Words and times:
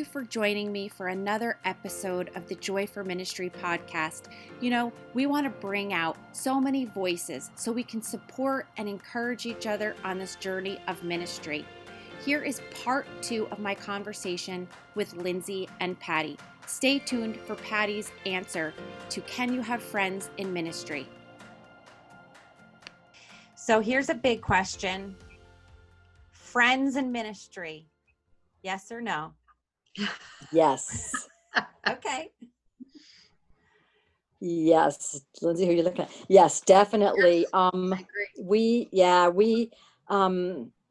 you 0.00 0.04
for 0.06 0.22
joining 0.22 0.72
me 0.72 0.88
for 0.88 1.08
another 1.08 1.58
episode 1.66 2.30
of 2.34 2.48
the 2.48 2.54
Joy 2.54 2.86
for 2.86 3.04
Ministry 3.04 3.50
podcast. 3.50 4.32
You 4.58 4.70
know, 4.70 4.92
we 5.12 5.26
want 5.26 5.44
to 5.44 5.60
bring 5.60 5.92
out 5.92 6.16
so 6.32 6.58
many 6.58 6.86
voices 6.86 7.50
so 7.54 7.70
we 7.70 7.82
can 7.82 8.00
support 8.00 8.66
and 8.78 8.88
encourage 8.88 9.44
each 9.44 9.66
other 9.66 9.94
on 10.02 10.18
this 10.18 10.36
journey 10.36 10.78
of 10.88 11.04
ministry. 11.04 11.66
Here 12.24 12.42
is 12.42 12.62
part 12.82 13.06
two 13.20 13.46
of 13.50 13.58
my 13.58 13.74
conversation 13.74 14.66
with 14.94 15.12
Lindsay 15.16 15.68
and 15.80 16.00
Patti. 16.00 16.38
Stay 16.66 16.98
tuned 16.98 17.36
for 17.36 17.56
Patti's 17.56 18.10
answer 18.24 18.72
to 19.10 19.20
Can 19.22 19.52
You 19.52 19.60
Have 19.60 19.82
Friends 19.82 20.30
in 20.38 20.50
Ministry? 20.50 21.06
So 23.54 23.80
here's 23.80 24.08
a 24.08 24.14
big 24.14 24.40
question 24.40 25.14
Friends 26.32 26.96
in 26.96 27.12
ministry, 27.12 27.86
yes 28.62 28.90
or 28.90 29.02
no? 29.02 29.34
Yes. 30.52 31.28
Okay. 31.88 32.30
Yes. 34.40 35.20
Lindsay, 35.42 35.66
who 35.66 35.72
are 35.72 35.74
you 35.74 35.82
looking 35.82 36.02
at? 36.02 36.10
Yes, 36.28 36.60
definitely. 36.60 37.46
Um, 37.52 37.94
we, 38.40 38.88
yeah, 38.92 39.28
we, 39.28 39.70
um, 40.08 40.70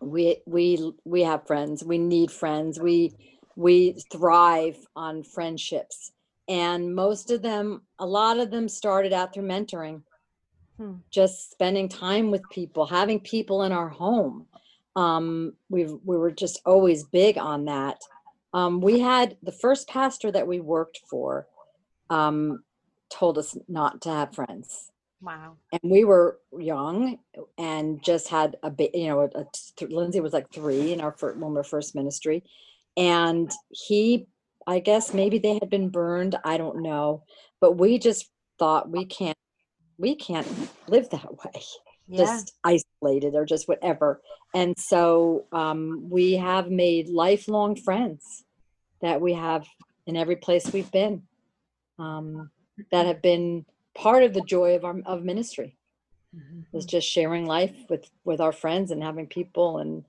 we, 0.00 0.42
we, 0.46 0.92
we 1.04 1.22
have 1.22 1.46
friends. 1.46 1.82
We 1.82 1.96
need 1.98 2.30
friends. 2.30 2.78
We, 2.78 3.14
we 3.56 3.98
thrive 4.12 4.76
on 4.94 5.22
friendships. 5.22 6.12
And 6.48 6.94
most 6.94 7.30
of 7.30 7.42
them, 7.42 7.82
a 7.98 8.06
lot 8.06 8.38
of 8.38 8.50
them 8.50 8.68
started 8.68 9.12
out 9.12 9.34
through 9.34 9.48
mentoring. 9.48 10.02
Hmm. 10.78 10.96
Just 11.10 11.50
spending 11.50 11.88
time 11.88 12.30
with 12.30 12.48
people, 12.50 12.86
having 12.86 13.20
people 13.20 13.64
in 13.64 13.72
our 13.72 13.88
home. 13.88 14.46
Um, 14.98 15.52
we 15.68 15.84
we 15.84 16.16
were 16.16 16.32
just 16.32 16.60
always 16.66 17.04
big 17.04 17.38
on 17.38 17.66
that. 17.66 18.00
Um, 18.52 18.80
we 18.80 18.98
had 18.98 19.36
the 19.44 19.52
first 19.52 19.86
pastor 19.88 20.32
that 20.32 20.48
we 20.48 20.58
worked 20.58 21.02
for 21.08 21.46
um, 22.10 22.64
told 23.08 23.38
us 23.38 23.56
not 23.68 24.00
to 24.02 24.08
have 24.08 24.34
friends, 24.34 24.90
Wow. 25.22 25.54
and 25.70 25.80
we 25.84 26.02
were 26.02 26.40
young 26.58 27.20
and 27.56 28.02
just 28.02 28.28
had 28.28 28.56
a 28.64 28.70
bit. 28.70 28.92
You 28.92 29.06
know, 29.06 29.20
a, 29.20 29.40
a, 29.40 29.86
Lindsay 29.86 30.18
was 30.18 30.32
like 30.32 30.52
three 30.52 30.92
in 30.92 31.00
our 31.00 31.12
first, 31.12 31.38
when 31.38 31.50
we 31.50 31.56
were 31.56 31.62
first 31.62 31.94
ministry, 31.94 32.42
and 32.96 33.52
he, 33.70 34.26
I 34.66 34.80
guess 34.80 35.14
maybe 35.14 35.38
they 35.38 35.54
had 35.60 35.70
been 35.70 35.90
burned. 35.90 36.34
I 36.44 36.56
don't 36.56 36.82
know, 36.82 37.22
but 37.60 37.78
we 37.78 38.00
just 38.00 38.28
thought 38.58 38.90
we 38.90 39.04
can't 39.04 39.38
we 39.96 40.16
can't 40.16 40.48
live 40.88 41.08
that 41.10 41.30
way 41.44 41.62
Yeah. 42.08 42.24
just 42.24 42.54
isolated 42.64 43.34
or 43.34 43.44
just 43.44 43.68
whatever. 43.68 44.22
And 44.54 44.74
so 44.78 45.44
um, 45.52 46.08
we 46.08 46.34
have 46.34 46.70
made 46.70 47.08
lifelong 47.08 47.76
friends 47.76 48.44
that 49.02 49.20
we 49.20 49.34
have 49.34 49.66
in 50.06 50.16
every 50.16 50.36
place 50.36 50.72
we've 50.72 50.90
been 50.90 51.22
um, 51.98 52.50
that 52.90 53.06
have 53.06 53.20
been 53.20 53.66
part 53.94 54.22
of 54.22 54.32
the 54.32 54.40
joy 54.42 54.74
of 54.74 54.84
our 54.84 54.98
of 55.04 55.22
ministry 55.22 55.76
is 56.72 56.84
just 56.84 57.08
sharing 57.08 57.46
life 57.46 57.74
with 57.88 58.08
with 58.24 58.40
our 58.40 58.52
friends 58.52 58.90
and 58.90 59.02
having 59.02 59.26
people 59.26 59.78
and 59.78 60.04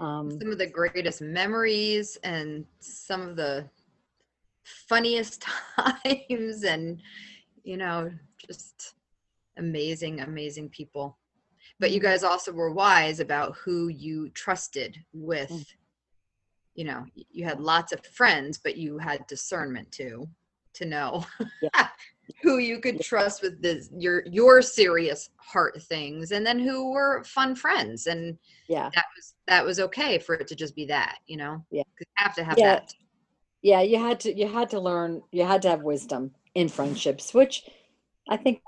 um, 0.00 0.30
some 0.40 0.50
of 0.50 0.58
the 0.58 0.66
greatest 0.66 1.20
memories 1.20 2.16
and 2.22 2.64
some 2.80 3.22
of 3.22 3.36
the 3.36 3.68
funniest 4.88 5.42
times 5.76 6.64
and 6.64 7.00
you 7.62 7.76
know 7.76 8.10
just 8.46 8.94
amazing 9.56 10.20
amazing 10.20 10.68
people 10.68 11.18
but 11.80 11.90
you 11.90 12.00
guys 12.00 12.22
also 12.22 12.52
were 12.52 12.72
wise 12.72 13.20
about 13.20 13.56
who 13.56 13.88
you 13.88 14.28
trusted 14.30 14.96
with 15.12 15.50
Mm. 15.50 15.66
you 16.74 16.84
know 16.84 17.04
you 17.30 17.44
had 17.44 17.60
lots 17.60 17.92
of 17.92 18.04
friends 18.06 18.58
but 18.58 18.76
you 18.76 18.98
had 18.98 19.26
discernment 19.26 19.90
too 19.92 20.28
to 20.72 20.84
know 20.84 21.24
Yeah. 21.62 21.88
who 22.42 22.58
you 22.58 22.80
could 22.80 23.00
trust 23.00 23.42
with 23.42 23.60
this 23.62 23.90
your 23.96 24.24
your 24.26 24.62
serious 24.62 25.28
heart 25.36 25.80
things 25.82 26.32
and 26.32 26.44
then 26.44 26.58
who 26.58 26.90
were 26.92 27.22
fun 27.24 27.54
friends 27.54 28.06
and 28.06 28.38
yeah 28.68 28.90
that 28.94 29.04
was 29.14 29.34
that 29.46 29.64
was 29.64 29.78
okay 29.80 30.18
for 30.18 30.34
it 30.34 30.46
to 30.48 30.56
just 30.56 30.74
be 30.74 30.86
that 30.86 31.18
you 31.26 31.36
know 31.36 31.64
Yeah. 31.70 31.82
you 32.00 32.06
have 32.14 32.34
to 32.36 32.44
have 32.44 32.58
Yeah. 32.58 32.74
that 32.76 32.94
yeah 33.62 33.82
you 33.82 33.98
had 33.98 34.18
to 34.20 34.34
you 34.34 34.48
had 34.48 34.70
to 34.70 34.80
learn 34.80 35.22
you 35.32 35.44
had 35.44 35.62
to 35.62 35.68
have 35.68 35.82
wisdom 35.82 36.32
in 36.54 36.68
friendships 36.68 37.34
which 37.34 37.68
i 38.28 38.36
think 38.36 38.62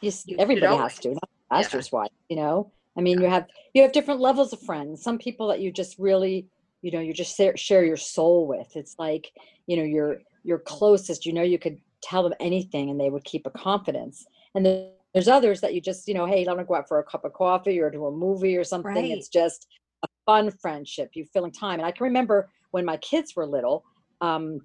you, 0.00 0.12
You 0.26 0.36
everybody 0.38 0.76
has 0.76 0.98
to 1.00 1.16
not 1.50 1.72
Yeah. 1.72 1.80
wise 1.92 2.08
you 2.28 2.36
know? 2.36 2.72
I 2.96 3.00
mean 3.02 3.20
you 3.20 3.28
have 3.28 3.46
you 3.74 3.82
have 3.82 3.92
different 3.92 4.20
levels 4.20 4.52
of 4.52 4.60
friends 4.62 5.02
some 5.02 5.18
people 5.18 5.48
that 5.48 5.60
you 5.60 5.72
just 5.72 5.98
really 5.98 6.46
you 6.82 6.90
know 6.90 7.00
you 7.00 7.12
just 7.12 7.36
share, 7.36 7.56
share 7.56 7.84
your 7.84 7.96
soul 7.96 8.46
with. 8.46 8.74
It's 8.76 8.96
like 8.98 9.30
you 9.66 9.76
know 9.76 9.82
your 9.82 10.22
your 10.44 10.58
closest 10.58 11.26
you 11.26 11.32
know 11.32 11.42
you 11.42 11.58
could 11.58 11.78
tell 12.02 12.22
them 12.22 12.34
anything 12.40 12.90
and 12.90 12.98
they 12.98 13.10
would 13.10 13.24
keep 13.24 13.46
a 13.46 13.50
confidence. 13.50 14.26
And 14.54 14.64
then 14.64 14.90
there's 15.14 15.28
others 15.28 15.60
that 15.60 15.74
you 15.74 15.80
just 15.80 16.08
you 16.08 16.14
know 16.14 16.26
hey 16.26 16.40
i'm 16.40 16.54
gonna 16.56 16.64
go 16.64 16.74
out 16.74 16.88
for 16.88 16.98
a 17.00 17.04
cup 17.04 17.24
of 17.24 17.32
coffee 17.32 17.78
or 17.80 17.90
to 17.90 18.06
a 18.06 18.10
movie 18.10 18.56
or 18.56 18.64
something. 18.64 18.94
Right. 18.94 19.10
it's 19.10 19.28
just 19.28 19.66
a 20.02 20.08
fun 20.26 20.50
friendship. 20.50 21.10
You 21.14 21.26
filling 21.32 21.52
time. 21.52 21.78
And 21.80 21.86
i 21.86 21.90
can 21.90 22.04
remember 22.04 22.48
when 22.70 22.84
my 22.84 22.96
kids 22.98 23.34
were 23.36 23.46
little 23.46 23.84
um, 24.20 24.60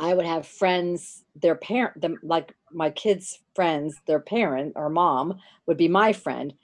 I 0.00 0.14
would 0.14 0.24
have 0.24 0.46
friends, 0.46 1.24
their 1.36 1.54
parent, 1.54 2.00
them 2.00 2.18
like 2.22 2.54
my 2.72 2.90
kids' 2.90 3.38
friends, 3.54 3.94
their 4.06 4.18
parent 4.18 4.72
or 4.74 4.88
mom 4.88 5.38
would 5.66 5.76
be 5.76 5.88
my 5.88 6.14
friend. 6.14 6.54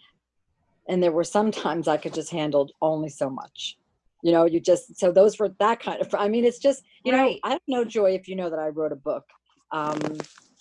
And 0.89 1.03
there 1.03 1.13
were 1.13 1.25
sometimes 1.25 1.87
I 1.95 1.99
could 1.99 2.15
just 2.15 2.31
handle 2.31 2.71
only 2.81 3.11
so 3.11 3.29
much. 3.29 3.77
You 4.23 4.33
know, 4.33 4.47
you 4.47 4.59
just, 4.59 4.99
so 4.99 5.13
those 5.13 5.39
were 5.39 5.51
that 5.61 5.81
kind 5.81 6.01
of, 6.01 6.13
I 6.15 6.29
mean, 6.29 6.45
it's 6.47 6.59
just, 6.59 6.83
you 7.05 7.13
Right. 7.13 7.39
know, 7.45 7.51
I 7.51 7.51
don't 7.51 7.63
know, 7.69 7.85
Joy, 7.85 8.13
if 8.13 8.27
you 8.27 8.37
know 8.37 8.49
that 8.49 8.59
I 8.59 8.69
wrote 8.69 8.93
a 8.93 8.97
book. 8.97 9.25
Um, 9.71 10.01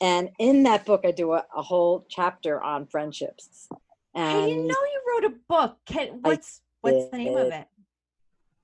and 0.01 0.29
in 0.39 0.63
that 0.63 0.85
book, 0.85 1.01
I 1.05 1.11
do 1.11 1.31
a, 1.31 1.43
a 1.55 1.61
whole 1.61 2.05
chapter 2.09 2.61
on 2.61 2.87
friendships. 2.87 3.69
And 4.13 4.37
I 4.37 4.47
didn't 4.47 4.67
know 4.67 4.75
you 4.75 5.01
wrote 5.13 5.23
a 5.31 5.35
book. 5.47 5.77
Can 5.85 6.19
what's 6.21 6.61
what's 6.81 7.09
the 7.09 7.17
name 7.17 7.37
of 7.37 7.51
it? 7.51 7.67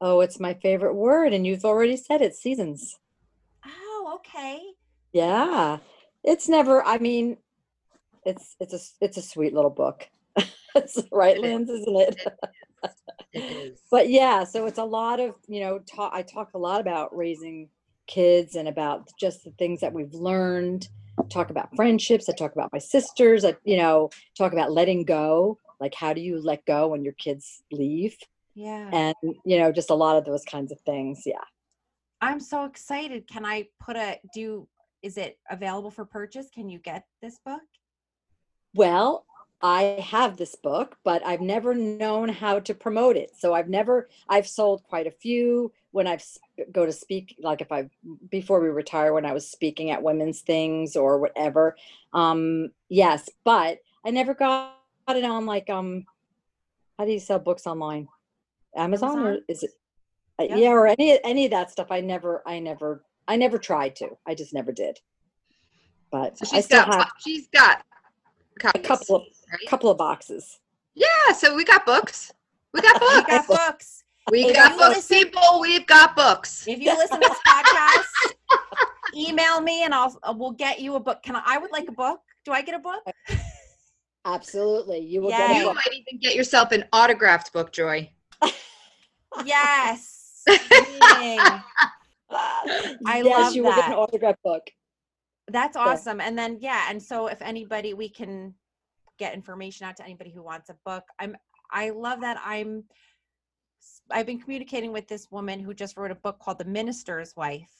oh, 0.01 0.19
it's 0.19 0.39
my 0.39 0.53
favorite 0.55 0.95
word. 0.95 1.31
And 1.31 1.47
you've 1.47 1.63
already 1.63 1.95
said 1.95 2.21
it 2.21 2.35
seasons. 2.35 2.99
Okay. 4.11 4.61
Yeah. 5.13 5.77
It's 6.23 6.49
never, 6.49 6.83
I 6.83 6.97
mean, 6.97 7.37
it's 8.25 8.55
it's 8.59 8.73
a 8.73 8.79
it's 9.03 9.17
a 9.17 9.21
sweet 9.21 9.53
little 9.53 9.71
book. 9.71 10.07
it's 10.75 11.01
right. 11.11 11.39
Linz, 11.39 11.69
isn't 11.69 11.95
it? 11.95 12.21
it 13.33 13.39
is 13.39 13.81
But 13.89 14.09
yeah, 14.09 14.43
so 14.43 14.65
it's 14.65 14.77
a 14.77 14.83
lot 14.83 15.19
of, 15.19 15.35
you 15.47 15.61
know, 15.61 15.79
talk 15.79 16.11
I 16.13 16.21
talk 16.21 16.51
a 16.53 16.59
lot 16.59 16.81
about 16.81 17.15
raising 17.15 17.69
kids 18.07 18.55
and 18.55 18.67
about 18.67 19.09
just 19.19 19.43
the 19.43 19.51
things 19.51 19.81
that 19.81 19.93
we've 19.93 20.13
learned. 20.13 20.87
Talk 21.29 21.49
about 21.49 21.75
friendships. 21.75 22.29
I 22.29 22.33
talk 22.33 22.53
about 22.53 22.73
my 22.73 22.79
sisters. 22.79 23.45
I, 23.45 23.55
you 23.63 23.77
know, 23.77 24.09
talk 24.37 24.53
about 24.53 24.71
letting 24.71 25.03
go. 25.03 25.57
Like 25.79 25.95
how 25.95 26.13
do 26.13 26.21
you 26.21 26.41
let 26.41 26.65
go 26.65 26.89
when 26.89 27.03
your 27.03 27.13
kids 27.13 27.63
leave? 27.71 28.15
Yeah. 28.53 28.89
And 28.91 29.15
you 29.45 29.57
know, 29.57 29.71
just 29.71 29.89
a 29.89 29.95
lot 29.95 30.17
of 30.17 30.25
those 30.25 30.43
kinds 30.43 30.71
of 30.71 30.79
things. 30.81 31.23
Yeah. 31.25 31.43
I'm 32.21 32.39
so 32.39 32.65
excited. 32.65 33.27
Can 33.27 33.45
I 33.45 33.67
put 33.79 33.95
a 33.95 34.19
do 34.33 34.67
is 35.01 35.17
it 35.17 35.39
available 35.49 35.89
for 35.89 36.05
purchase? 36.05 36.49
Can 36.53 36.69
you 36.69 36.77
get 36.79 37.05
this 37.21 37.39
book? 37.43 37.61
Well, 38.75 39.25
I 39.61 40.03
have 40.03 40.37
this 40.37 40.55
book, 40.55 40.97
but 41.03 41.25
I've 41.25 41.41
never 41.41 41.73
known 41.75 42.29
how 42.29 42.59
to 42.59 42.73
promote 42.73 43.15
it. 43.15 43.31
So 43.37 43.53
I've 43.53 43.69
never, 43.69 44.09
I've 44.27 44.47
sold 44.47 44.83
quite 44.83 45.07
a 45.07 45.11
few 45.11 45.71
when 45.91 46.07
I've 46.07 46.23
go 46.71 46.85
to 46.85 46.91
speak, 46.91 47.35
like 47.39 47.61
if 47.61 47.71
I, 47.71 47.89
before 48.29 48.59
we 48.59 48.69
retire, 48.69 49.13
when 49.13 49.25
I 49.25 49.33
was 49.33 49.49
speaking 49.49 49.91
at 49.91 50.01
women's 50.01 50.41
things 50.41 50.95
or 50.95 51.19
whatever. 51.19 51.75
Um, 52.13 52.69
yes, 52.89 53.29
but 53.43 53.79
I 54.05 54.11
never 54.11 54.33
got 54.33 54.75
it 55.09 55.23
on 55.23 55.45
like, 55.45 55.69
um, 55.69 56.05
how 56.97 57.05
do 57.05 57.11
you 57.11 57.19
sell 57.19 57.39
books 57.39 57.67
online? 57.67 58.07
Amazon, 58.75 59.19
or 59.19 59.39
is 59.47 59.63
it? 59.63 59.71
Uh, 60.41 60.55
Yep. 60.55 60.57
Yeah, 60.59 60.69
or 60.69 60.87
any, 60.87 61.19
any 61.23 61.45
of 61.45 61.51
that 61.51 61.71
stuff. 61.71 61.87
I 61.91 62.01
never, 62.01 62.41
I 62.45 62.59
never, 62.59 63.03
I 63.27 63.35
never 63.35 63.57
tried 63.57 63.95
to. 63.97 64.09
I 64.27 64.35
just 64.35 64.53
never 64.53 64.71
did. 64.71 64.99
But 66.11 66.37
so 66.37 66.45
I 66.51 66.55
she's 66.57 66.65
still 66.65 66.85
got 66.85 66.93
have 66.95 67.11
she's 67.19 67.47
got 67.53 67.83
a 68.57 68.59
copies, 68.59 68.85
couple 68.87 69.15
of, 69.15 69.23
right? 69.51 69.69
couple 69.69 69.89
of 69.89 69.97
boxes. 69.97 70.59
yeah 70.93 71.31
so 71.33 71.55
we 71.55 71.63
got 71.63 71.85
books 71.85 72.33
we 72.73 72.81
got 72.81 72.99
books. 72.99 73.17
We 73.19 73.31
books 73.31 73.47
got 73.47 73.47
books. 73.47 74.03
we 74.29 74.43
If 74.45 74.55
got 74.55 74.71
you 74.73 74.77
books 74.77 74.95
listen- 75.09 75.17
people 75.17 75.59
we've 75.61 75.87
got 75.87 76.15
books 76.17 76.67
If 76.67 76.79
you 76.79 76.93
listen 76.97 77.21
to 77.21 77.27
this 77.29 77.37
podcast, 77.47 78.33
email 79.15 79.61
me 79.61 79.83
and 79.85 79.93
I'll 79.93 80.17
uh, 80.23 80.33
we'll 80.37 80.51
get 80.51 80.79
you 80.81 80.95
a 80.95 80.99
book. 80.99 81.23
Can 81.23 81.35
I? 81.37 81.41
I 81.45 81.57
would 81.57 81.71
like 81.71 81.87
a 81.87 81.91
book. 81.93 82.19
Do 82.45 82.51
I 82.51 82.61
get 82.61 82.75
a 82.75 82.79
book? 82.79 83.03
Absolutely. 84.25 84.99
You 84.99 85.21
will 85.21 85.31
Yay. 85.31 85.37
get 85.37 85.55
you 85.57 85.61
a 85.63 85.65
book. 85.67 85.75
might 85.75 85.93
even 85.93 86.19
get 86.19 86.35
yourself 86.35 86.71
an 86.73 86.83
autographed 86.93 87.53
book 87.53 87.71
joy 87.71 88.09
Yes. 89.45 90.20
I 90.47 91.63
yes, 93.21 93.25
love 93.25 93.55
you 93.55 93.63
will 93.63 93.73
get 93.73 93.85
an 93.85 93.91
that. 93.91 93.97
autograph 93.97 94.35
book. 94.43 94.63
That's 95.47 95.75
awesome. 95.75 96.21
And 96.21 96.37
then 96.37 96.57
yeah, 96.61 96.85
and 96.89 97.01
so 97.01 97.27
if 97.27 97.41
anybody 97.41 97.93
we 97.93 98.09
can 98.09 98.53
get 99.21 99.35
information 99.35 99.85
out 99.85 99.95
to 99.97 100.03
anybody 100.03 100.31
who 100.31 100.41
wants 100.41 100.69
a 100.69 100.75
book. 100.83 101.03
I'm 101.19 101.37
I 101.71 101.91
love 101.91 102.21
that 102.21 102.41
I'm 102.43 102.85
I've 104.09 104.25
been 104.25 104.39
communicating 104.39 104.91
with 104.91 105.07
this 105.07 105.29
woman 105.29 105.59
who 105.59 105.75
just 105.75 105.95
wrote 105.95 106.09
a 106.09 106.15
book 106.15 106.39
called 106.39 106.57
The 106.57 106.65
Minister's 106.65 107.35
Wife. 107.35 107.71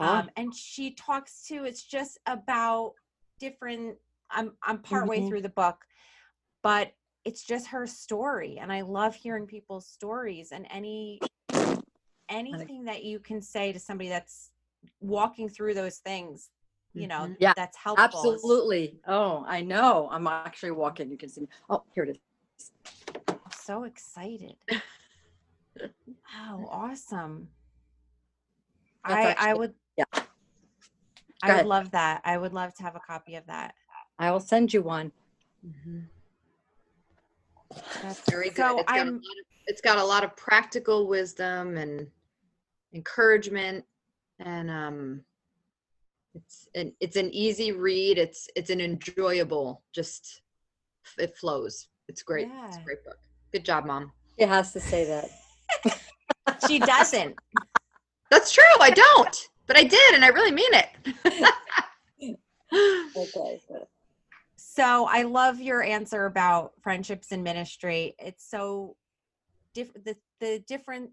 Ah. 0.00 0.20
Um, 0.20 0.30
and 0.36 0.54
she 0.54 0.94
talks 0.94 1.46
to 1.48 1.64
it's 1.64 1.84
just 1.84 2.18
about 2.26 2.94
different 3.38 3.98
I'm 4.30 4.52
I'm 4.62 4.78
partway 4.78 5.20
Mhm. 5.20 5.28
through 5.28 5.42
the 5.42 5.50
book, 5.50 5.84
but 6.62 6.94
it's 7.26 7.44
just 7.44 7.66
her 7.68 7.86
story 7.86 8.58
and 8.58 8.72
I 8.72 8.80
love 8.80 9.14
hearing 9.14 9.46
people's 9.46 9.86
stories 9.86 10.50
and 10.50 10.66
any 10.70 11.20
anything 12.28 12.84
that 12.84 13.04
you 13.04 13.18
can 13.18 13.40
say 13.42 13.72
to 13.72 13.78
somebody 13.78 14.08
that's 14.08 14.50
walking 15.00 15.48
through 15.48 15.74
those 15.74 15.98
things, 15.98 16.50
you 16.92 17.06
know, 17.06 17.26
Mhm. 17.28 17.36
Yeah, 17.38 17.52
that's 17.56 17.76
helpful. 17.76 18.04
Absolutely. 18.04 19.00
Oh, 19.06 19.44
I 19.46 19.60
know. 19.62 20.08
I'm 20.10 20.26
actually 20.26 20.72
walking. 20.72 21.10
You 21.10 21.16
can 21.16 21.28
see 21.28 21.42
me. 21.42 21.48
Oh, 21.68 21.84
here 21.94 22.04
it 22.04 22.20
is. 22.58 22.72
I'm 23.28 23.52
so 23.52 23.84
excited. 23.84 24.56
Oh, 26.36 26.68
awesome. 26.70 27.48
That's 29.06 29.40
I 29.40 29.50
I 29.50 29.54
would 29.54 29.74
yeah. 29.96 30.04
Go 30.14 30.22
I 31.42 31.48
would 31.48 31.52
ahead. 31.56 31.66
love 31.66 31.90
that. 31.90 32.22
I 32.24 32.38
would 32.38 32.54
love 32.54 32.72
to 32.74 32.82
have 32.82 32.96
a 32.96 33.00
copy 33.00 33.34
of 33.34 33.44
that. 33.46 33.74
I 34.18 34.30
will 34.30 34.40
send 34.40 34.72
you 34.72 34.80
one. 34.82 35.12
Mhm. 35.66 36.08
That's 38.00 38.20
Very 38.30 38.48
good. 38.48 38.56
So 38.56 38.78
it's, 38.78 38.86
got 38.86 38.96
a 38.96 39.00
I'm 39.00 39.06
lot 39.08 39.16
of, 39.16 39.46
it's 39.66 39.80
got 39.80 39.98
a 39.98 40.04
lot 40.04 40.24
of 40.24 40.36
practical 40.36 41.06
wisdom 41.06 41.76
and 41.76 42.06
encouragement, 42.94 43.84
and 44.38 44.70
um, 44.70 45.20
it's 46.34 46.68
an 46.74 46.92
it's 47.00 47.16
an 47.16 47.32
easy 47.32 47.72
read. 47.72 48.18
It's 48.18 48.48
it's 48.56 48.70
an 48.70 48.80
enjoyable. 48.80 49.82
Just 49.94 50.42
it 51.18 51.36
flows. 51.36 51.88
It's 52.08 52.22
great. 52.22 52.48
It's 52.66 52.76
a 52.76 52.84
great 52.84 53.04
book. 53.04 53.18
Good 53.52 53.64
job, 53.64 53.86
mom. 53.86 54.12
It 54.36 54.48
has 54.48 54.72
to 54.72 54.80
say 54.80 55.04
that. 55.04 55.98
she 56.66 56.78
doesn't. 56.78 57.36
That's 58.30 58.52
true. 58.52 58.64
I 58.80 58.90
don't, 58.90 59.48
but 59.66 59.76
I 59.76 59.84
did, 59.84 60.14
and 60.14 60.24
I 60.24 60.28
really 60.28 60.52
mean 60.52 60.72
it. 60.72 61.50
Okay. 63.16 63.60
So 64.56 65.06
I 65.08 65.22
love 65.22 65.60
your 65.60 65.84
answer 65.84 66.26
about 66.26 66.72
friendships 66.82 67.30
and 67.30 67.44
ministry. 67.44 68.16
It's 68.18 68.48
so 68.50 68.96
different. 69.74 70.06
The, 70.06 70.16
the 70.40 70.64
different 70.66 71.10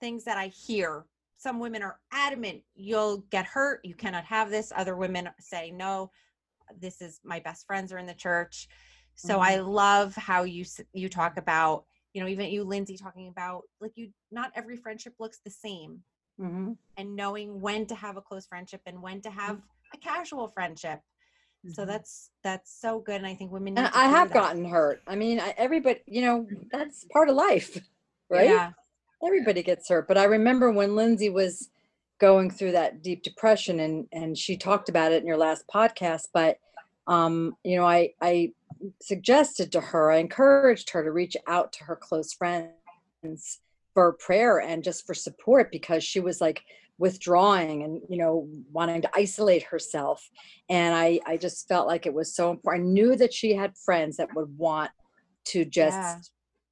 things 0.00 0.24
that 0.24 0.38
I 0.38 0.48
hear. 0.48 1.04
Some 1.36 1.60
women 1.60 1.82
are 1.82 2.00
adamant, 2.12 2.62
you'll 2.74 3.18
get 3.30 3.46
hurt. 3.46 3.80
You 3.84 3.94
cannot 3.94 4.24
have 4.24 4.50
this. 4.50 4.72
Other 4.74 4.96
women 4.96 5.28
say, 5.38 5.70
no, 5.70 6.10
this 6.80 7.00
is 7.00 7.20
my 7.24 7.40
best 7.40 7.64
friends 7.66 7.92
are 7.92 7.98
in 7.98 8.06
the 8.06 8.14
church. 8.14 8.68
So 9.14 9.40
I 9.40 9.56
love 9.56 10.14
how 10.14 10.44
you 10.44 10.64
you 10.92 11.08
talk 11.08 11.38
about, 11.38 11.84
you 12.12 12.22
know, 12.22 12.28
even 12.28 12.50
you, 12.50 12.62
Lindsay, 12.62 12.96
talking 12.96 13.28
about 13.28 13.62
like 13.80 13.92
you. 13.96 14.10
Not 14.30 14.52
every 14.54 14.76
friendship 14.76 15.14
looks 15.18 15.40
the 15.44 15.50
same, 15.50 16.04
Mhm. 16.40 16.76
and 16.96 17.16
knowing 17.16 17.60
when 17.60 17.86
to 17.86 17.96
have 17.96 18.16
a 18.16 18.22
close 18.22 18.46
friendship 18.46 18.80
and 18.86 19.02
when 19.02 19.20
to 19.22 19.30
have 19.30 19.60
a 19.92 19.98
casual 19.98 20.48
friendship. 20.48 21.00
So 21.72 21.84
that's 21.84 22.30
that's 22.44 22.80
so 22.80 23.00
good, 23.00 23.16
and 23.16 23.26
I 23.26 23.34
think 23.34 23.50
women. 23.50 23.74
Need 23.74 23.86
to 23.86 23.96
I 23.96 24.04
have 24.04 24.28
that. 24.28 24.34
gotten 24.34 24.64
hurt. 24.64 25.02
I 25.06 25.16
mean, 25.16 25.40
I, 25.40 25.54
everybody, 25.56 26.00
you 26.06 26.22
know, 26.22 26.46
that's 26.70 27.04
part 27.12 27.28
of 27.28 27.34
life, 27.34 27.80
right? 28.30 28.48
Yeah, 28.48 28.70
Everybody 29.24 29.62
gets 29.62 29.88
hurt. 29.88 30.06
But 30.06 30.18
I 30.18 30.24
remember 30.24 30.70
when 30.70 30.94
Lindsay 30.94 31.28
was 31.28 31.70
going 32.20 32.50
through 32.50 32.72
that 32.72 33.02
deep 33.02 33.22
depression 33.22 33.80
and 33.80 34.06
and 34.12 34.38
she 34.38 34.56
talked 34.56 34.88
about 34.88 35.12
it 35.12 35.20
in 35.20 35.26
your 35.26 35.36
last 35.36 35.64
podcast, 35.72 36.28
but 36.32 36.58
um, 37.08 37.56
you 37.64 37.76
know, 37.76 37.86
I 37.86 38.12
I 38.20 38.52
suggested 39.02 39.72
to 39.72 39.80
her, 39.80 40.12
I 40.12 40.18
encouraged 40.18 40.90
her 40.90 41.02
to 41.02 41.10
reach 41.10 41.36
out 41.48 41.72
to 41.74 41.84
her 41.84 41.96
close 41.96 42.32
friends 42.32 42.70
for 43.94 44.12
prayer 44.12 44.60
and 44.60 44.84
just 44.84 45.06
for 45.06 45.14
support 45.14 45.72
because 45.72 46.04
she 46.04 46.20
was 46.20 46.40
like 46.40 46.62
withdrawing 46.98 47.82
and 47.82 48.02
you 48.08 48.16
know 48.18 48.48
wanting 48.72 49.00
to 49.00 49.10
isolate 49.14 49.62
herself 49.62 50.28
and 50.68 50.94
i 50.94 51.20
i 51.26 51.36
just 51.36 51.66
felt 51.68 51.86
like 51.86 52.06
it 52.06 52.14
was 52.14 52.34
so 52.34 52.50
important 52.50 52.84
i 52.88 52.90
knew 52.92 53.16
that 53.16 53.32
she 53.32 53.54
had 53.54 53.76
friends 53.78 54.16
that 54.16 54.34
would 54.34 54.56
want 54.58 54.90
to 55.44 55.64
just 55.64 55.96
Yeah. 55.96 56.20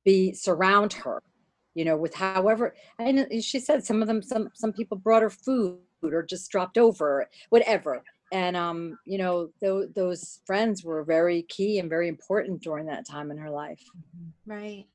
be 0.05 0.33
surround 0.33 0.93
her 0.93 1.21
you 1.75 1.85
know 1.85 1.97
with 1.97 2.15
however 2.15 2.75
and 2.99 3.43
she 3.43 3.61
said 3.61 3.85
some 3.85 4.03
of 4.03 4.09
them 4.09 4.23
some 4.23 4.51
some 4.55 4.73
people 4.73 4.97
brought 4.97 5.23
her 5.23 5.31
food 5.31 5.81
or 6.03 6.23
just 6.23 6.51
dropped 6.51 6.79
over 6.79 7.29
whatever 7.51 8.03
and 8.33 8.57
um 8.57 8.99
you 9.05 9.19
know 9.19 9.51
those 9.61 9.93
those 9.95 10.41
friends 10.45 10.83
were 10.85 11.05
very 11.05 11.43
key 11.43 11.79
and 11.79 11.89
very 11.89 12.09
important 12.09 12.63
during 12.63 12.87
that 12.87 13.07
time 13.07 13.31
in 13.31 13.39
her 13.39 13.51
life 13.51 13.83
right. 14.47 14.87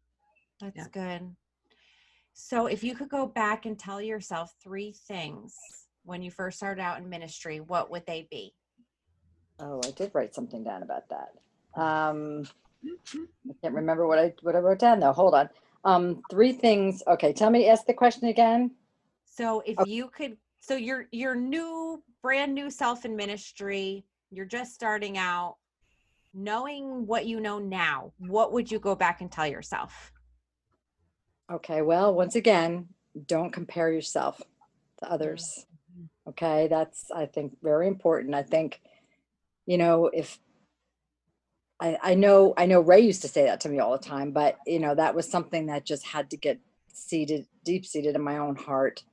That's 0.62 0.76
Yeah. 0.78 1.18
good. 1.20 1.36
So, 2.44 2.66
if 2.66 2.84
you 2.84 2.96
could 2.96 3.08
go 3.08 3.28
back 3.28 3.68
and 3.68 3.78
tell 3.78 4.02
yourself 4.02 4.56
three 4.64 4.94
things 5.08 5.56
when 6.04 6.24
you 6.24 6.32
first 6.32 6.58
started 6.58 6.82
out 6.82 6.98
in 6.98 7.08
ministry, 7.08 7.60
what 7.60 7.92
would 7.92 8.06
they 8.08 8.28
be? 8.32 8.56
oh 9.60 9.80
i 9.86 9.92
did 9.92 10.10
write 10.16 10.34
something 10.34 10.64
down 10.64 10.82
about 10.82 11.04
that. 11.10 11.30
Um 11.80 12.44
i 13.48 13.54
can't 13.62 13.76
remember 13.76 14.08
what 14.08 14.18
i 14.18 14.34
what 14.42 14.56
i 14.56 14.60
wrote 14.60 14.80
down 14.80 15.00
though. 15.00 15.14
Hold 15.14 15.36
on. 15.36 15.50
Um 15.86 16.24
three 16.32 16.52
things. 16.52 17.04
Okay 17.08 17.32
tell 17.32 17.52
me 17.52 17.70
ask 17.70 17.86
the 17.86 17.94
question 17.94 18.28
again. 18.28 18.72
So, 19.26 19.62
if 19.66 19.80
Okay. 19.80 19.90
you 19.90 20.10
could, 20.10 20.36
so 20.60 20.76
you're 20.76 21.06
you're 21.12 21.36
new, 21.36 22.04
brand 22.24 22.56
new 22.56 22.72
self 22.72 23.06
in 23.06 23.16
ministry, 23.16 24.04
you're 24.32 24.46
just 24.48 24.74
starting 24.74 25.18
out, 25.20 25.58
knowing 26.34 27.06
what 27.06 27.28
you 27.28 27.40
know 27.40 27.60
now, 27.60 28.14
what 28.18 28.52
would 28.52 28.72
you 28.72 28.80
go 28.80 28.96
back 28.96 29.22
and 29.22 29.32
tell 29.32 29.48
yourself? 29.48 30.12
Okay, 31.52 31.82
well, 31.82 32.14
once 32.14 32.36
again, 32.36 32.88
don't 33.28 33.52
compare 33.52 33.92
yourself 33.92 34.42
to 35.00 35.12
others. 35.12 35.66
Okay, 36.30 36.68
that's 36.70 37.12
I 37.14 37.26
think 37.26 37.58
very 37.62 37.88
important. 37.88 38.36
I 38.36 38.44
think, 38.44 38.80
you 39.66 39.78
know, 39.78 40.10
if 40.14 40.40
I 41.82 41.98
I 42.02 42.16
know 42.16 42.54
I 42.56 42.68
know 42.68 42.80
Ray 42.80 43.02
used 43.02 43.24
to 43.24 43.28
say 43.28 43.46
that 43.46 43.60
to 43.62 43.70
me 43.70 43.80
all 43.80 43.92
the 43.92 44.04
time, 44.04 44.32
but 44.32 44.60
you 44.66 44.80
know, 44.80 44.96
that 44.96 45.14
was 45.14 45.30
something 45.30 45.66
that 45.66 45.86
just 45.86 46.06
had 46.06 46.30
to 46.30 46.38
get 46.38 46.60
seated, 46.94 47.46
deep 47.66 47.86
seated 47.86 48.16
in 48.16 48.22
my 48.22 48.38
own 48.38 48.56
heart. 48.56 49.04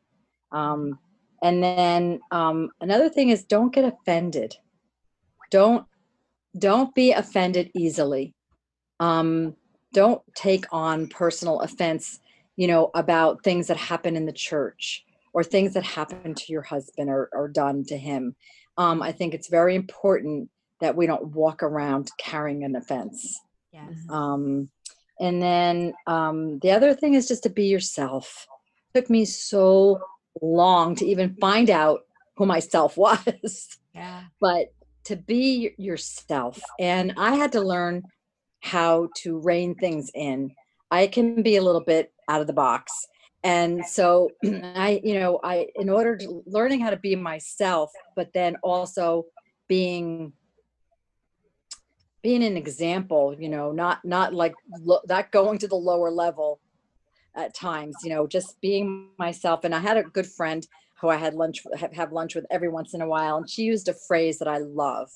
Um, 0.52 1.00
and 1.42 1.60
then 1.62 2.20
um, 2.30 2.70
another 2.80 3.08
thing 3.08 3.30
is 3.30 3.42
don't 3.44 3.74
get 3.74 3.84
offended. 3.84 4.54
Don't 5.50 5.86
don't 6.56 6.94
be 6.94 7.12
offended 7.12 7.72
easily. 7.74 8.34
Um, 9.00 9.56
don't 9.92 10.22
take 10.36 10.66
on 10.70 11.08
personal 11.08 11.60
offense 11.60 12.20
you 12.58 12.66
know, 12.66 12.90
about 12.94 13.42
things 13.44 13.68
that 13.68 13.76
happen 13.76 14.16
in 14.16 14.26
the 14.26 14.32
church 14.32 15.04
or 15.32 15.44
things 15.44 15.74
that 15.74 15.84
happen 15.84 16.34
to 16.34 16.52
your 16.52 16.62
husband 16.62 17.08
or, 17.08 17.30
or 17.32 17.46
done 17.46 17.84
to 17.84 17.96
him. 17.96 18.34
Um, 18.76 19.00
I 19.00 19.12
think 19.12 19.32
it's 19.32 19.48
very 19.48 19.76
important 19.76 20.50
that 20.80 20.96
we 20.96 21.06
don't 21.06 21.28
walk 21.28 21.62
around 21.62 22.10
carrying 22.18 22.64
an 22.64 22.74
offense. 22.74 23.40
Yes. 23.72 23.94
Um, 24.10 24.70
and 25.20 25.40
then 25.40 25.94
um, 26.08 26.58
the 26.58 26.72
other 26.72 26.94
thing 26.94 27.14
is 27.14 27.28
just 27.28 27.44
to 27.44 27.48
be 27.50 27.66
yourself. 27.66 28.46
It 28.92 28.98
took 29.02 29.10
me 29.10 29.24
so 29.24 30.00
long 30.42 30.96
to 30.96 31.06
even 31.06 31.36
find 31.40 31.70
out 31.70 32.00
who 32.36 32.44
myself 32.46 32.96
was 33.06 33.78
Yeah. 33.94 34.22
but 34.40 34.72
to 35.04 35.16
be 35.16 35.74
yourself 35.78 36.60
and 36.78 37.14
i 37.16 37.34
had 37.34 37.50
to 37.52 37.60
learn 37.60 38.02
how 38.60 39.08
to 39.16 39.38
rein 39.38 39.74
things 39.74 40.10
in 40.14 40.52
i 40.90 41.06
can 41.06 41.42
be 41.42 41.56
a 41.56 41.62
little 41.62 41.80
bit 41.80 42.12
out 42.28 42.40
of 42.40 42.46
the 42.46 42.52
box. 42.52 43.06
And 43.44 43.84
so 43.86 44.30
i 44.44 45.00
you 45.04 45.14
know 45.14 45.40
i 45.44 45.68
in 45.76 45.88
order 45.88 46.16
to 46.16 46.42
learning 46.46 46.80
how 46.80 46.90
to 46.90 46.96
be 46.96 47.14
myself 47.14 47.90
but 48.16 48.32
then 48.32 48.56
also 48.62 49.26
being 49.68 50.32
being 52.22 52.42
an 52.42 52.56
example 52.56 53.36
you 53.38 53.48
know 53.48 53.70
not 53.70 54.04
not 54.04 54.34
like 54.34 54.54
lo- 54.80 55.00
not 55.08 55.30
going 55.30 55.58
to 55.58 55.68
the 55.68 55.76
lower 55.76 56.10
level 56.10 56.60
at 57.36 57.54
times 57.54 57.96
you 58.02 58.10
know 58.10 58.26
just 58.26 58.60
being 58.60 59.10
myself. 59.18 59.64
And 59.64 59.74
i 59.74 59.78
had 59.78 59.96
a 59.96 60.02
good 60.02 60.26
friend 60.26 60.66
who 61.00 61.08
i 61.08 61.16
had 61.16 61.34
lunch 61.34 61.62
have, 61.76 61.92
have 61.92 62.12
lunch 62.12 62.34
with 62.34 62.46
every 62.50 62.68
once 62.68 62.92
in 62.92 63.00
a 63.02 63.08
while 63.08 63.36
and 63.36 63.48
she 63.48 63.62
used 63.62 63.88
a 63.88 63.94
phrase 64.08 64.38
that 64.38 64.48
i 64.48 64.58
love. 64.58 65.10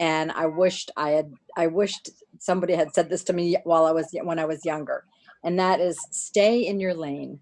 And 0.00 0.32
i 0.32 0.46
wished 0.46 0.90
i 0.96 1.10
had 1.10 1.32
i 1.56 1.68
wished 1.68 2.10
somebody 2.40 2.74
had 2.74 2.92
said 2.92 3.08
this 3.08 3.22
to 3.22 3.32
me 3.32 3.56
while 3.64 3.84
i 3.84 3.92
was 3.92 4.08
when 4.24 4.38
i 4.40 4.44
was 4.44 4.64
younger 4.64 5.04
and 5.44 5.58
that 5.58 5.78
is 5.80 5.96
stay 6.10 6.66
in 6.66 6.80
your 6.80 6.94
lane 6.94 7.38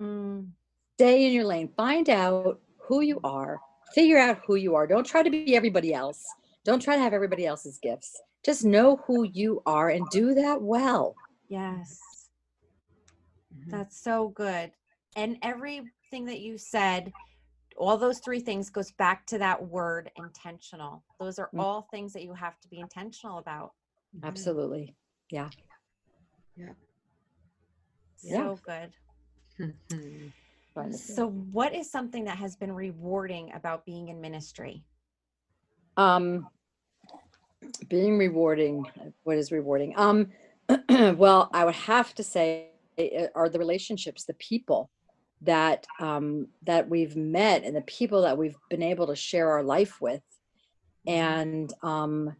Mm, 0.00 0.50
stay 0.94 1.26
in 1.26 1.32
your 1.32 1.44
lane 1.44 1.68
find 1.76 2.08
out 2.08 2.60
who 2.78 3.00
you 3.00 3.18
are 3.24 3.60
figure 3.94 4.18
out 4.18 4.40
who 4.46 4.54
you 4.56 4.74
are 4.76 4.86
don't 4.86 5.06
try 5.06 5.22
to 5.22 5.30
be 5.30 5.56
everybody 5.56 5.92
else 5.92 6.24
don't 6.64 6.80
try 6.80 6.94
to 6.96 7.02
have 7.02 7.12
everybody 7.12 7.44
else's 7.46 7.78
gifts 7.78 8.20
just 8.44 8.64
know 8.64 8.96
who 9.06 9.24
you 9.24 9.62
are 9.66 9.90
and 9.90 10.08
do 10.10 10.34
that 10.34 10.60
well 10.62 11.14
yes. 11.48 12.00
Mhm. 13.54 13.70
That's 13.70 13.98
so 14.00 14.28
good. 14.28 14.72
And 15.16 15.36
everything 15.42 16.24
that 16.24 16.40
you 16.40 16.56
said, 16.56 17.12
all 17.76 17.98
those 17.98 18.18
three 18.20 18.40
things 18.40 18.70
goes 18.70 18.90
back 18.92 19.26
to 19.26 19.38
that 19.38 19.62
word 19.68 20.10
intentional. 20.16 21.04
Those 21.20 21.38
are 21.38 21.50
Mm. 21.54 21.60
all 21.60 21.82
things 21.82 22.12
that 22.14 22.22
you 22.22 22.32
have 22.32 22.58
to 22.60 22.68
be 22.68 22.80
intentional 22.80 23.38
about. 23.38 23.74
Absolutely 24.22 24.94
Yeah. 25.30 25.48
Yeah. 26.56 26.72
So 28.22 28.58
good. 28.64 28.92
Mhm. 29.58 30.32
Fun. 30.74 30.92
So, 30.94 31.28
what 31.28 31.74
is 31.74 31.90
something 31.90 32.24
that 32.24 32.38
has 32.38 32.56
been 32.56 32.72
rewarding 32.72 33.52
about 33.52 33.84
being 33.84 34.08
in 34.08 34.20
ministry? 34.20 34.84
um 35.98 36.48
being 37.88 38.16
rewarding 38.18 38.84
what 39.24 39.36
is 39.36 39.52
rewarding 39.52 39.92
um 39.96 40.28
well 41.16 41.50
i 41.52 41.64
would 41.64 41.74
have 41.74 42.14
to 42.14 42.22
say 42.22 42.70
uh, 42.98 43.26
are 43.34 43.48
the 43.48 43.58
relationships 43.58 44.24
the 44.24 44.34
people 44.34 44.90
that 45.42 45.86
um 46.00 46.46
that 46.62 46.88
we've 46.88 47.16
met 47.16 47.62
and 47.62 47.76
the 47.76 47.82
people 47.82 48.22
that 48.22 48.38
we've 48.38 48.56
been 48.70 48.82
able 48.82 49.06
to 49.06 49.16
share 49.16 49.50
our 49.50 49.62
life 49.62 50.00
with 50.00 50.22
and 51.06 51.72
um 51.82 52.34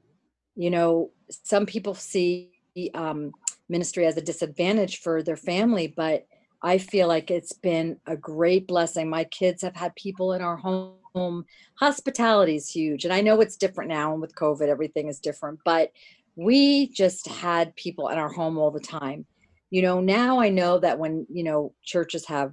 you 0.57 0.71
know 0.71 1.11
some 1.31 1.67
people 1.67 1.95
see 1.95 2.51
um 2.95 3.33
ministry 3.69 4.07
as 4.07 4.17
a 4.17 4.23
disadvantage 4.23 5.01
for 5.01 5.23
their 5.23 5.37
family 5.37 5.93
but 5.97 6.27
i 6.63 6.79
feel 6.79 7.09
like 7.09 7.31
it's 7.31 7.53
been 7.53 7.99
a 8.07 8.17
great 8.17 8.67
blessing. 8.67 9.09
My 9.09 9.25
kids 9.25 9.63
have 9.63 9.77
had 9.77 9.95
people 9.97 10.33
in 10.33 10.43
our 10.43 10.57
home. 10.57 11.45
Hospitality 11.79 12.57
is 12.57 12.71
huge 12.71 13.05
and 13.05 13.13
i 13.13 13.21
know 13.21 13.41
it's 13.41 13.57
different 13.57 13.91
now 13.91 14.13
and 14.13 14.21
with 14.21 14.35
covid 14.35 14.69
everything 14.69 15.09
is 15.09 15.21
different 15.21 15.59
but 15.65 15.91
we 16.35 16.89
just 16.89 17.29
had 17.29 17.77
people 17.77 18.09
in 18.09 18.17
our 18.17 18.33
home 18.33 18.57
all 18.57 18.71
the 18.71 18.81
time. 18.81 19.27
You 19.71 19.83
know 19.83 20.01
now 20.01 20.41
i 20.41 20.49
know 20.49 20.79
that 20.79 20.99
when 20.99 21.27
you 21.31 21.45
know 21.45 21.75
churches 21.83 22.27
have 22.27 22.53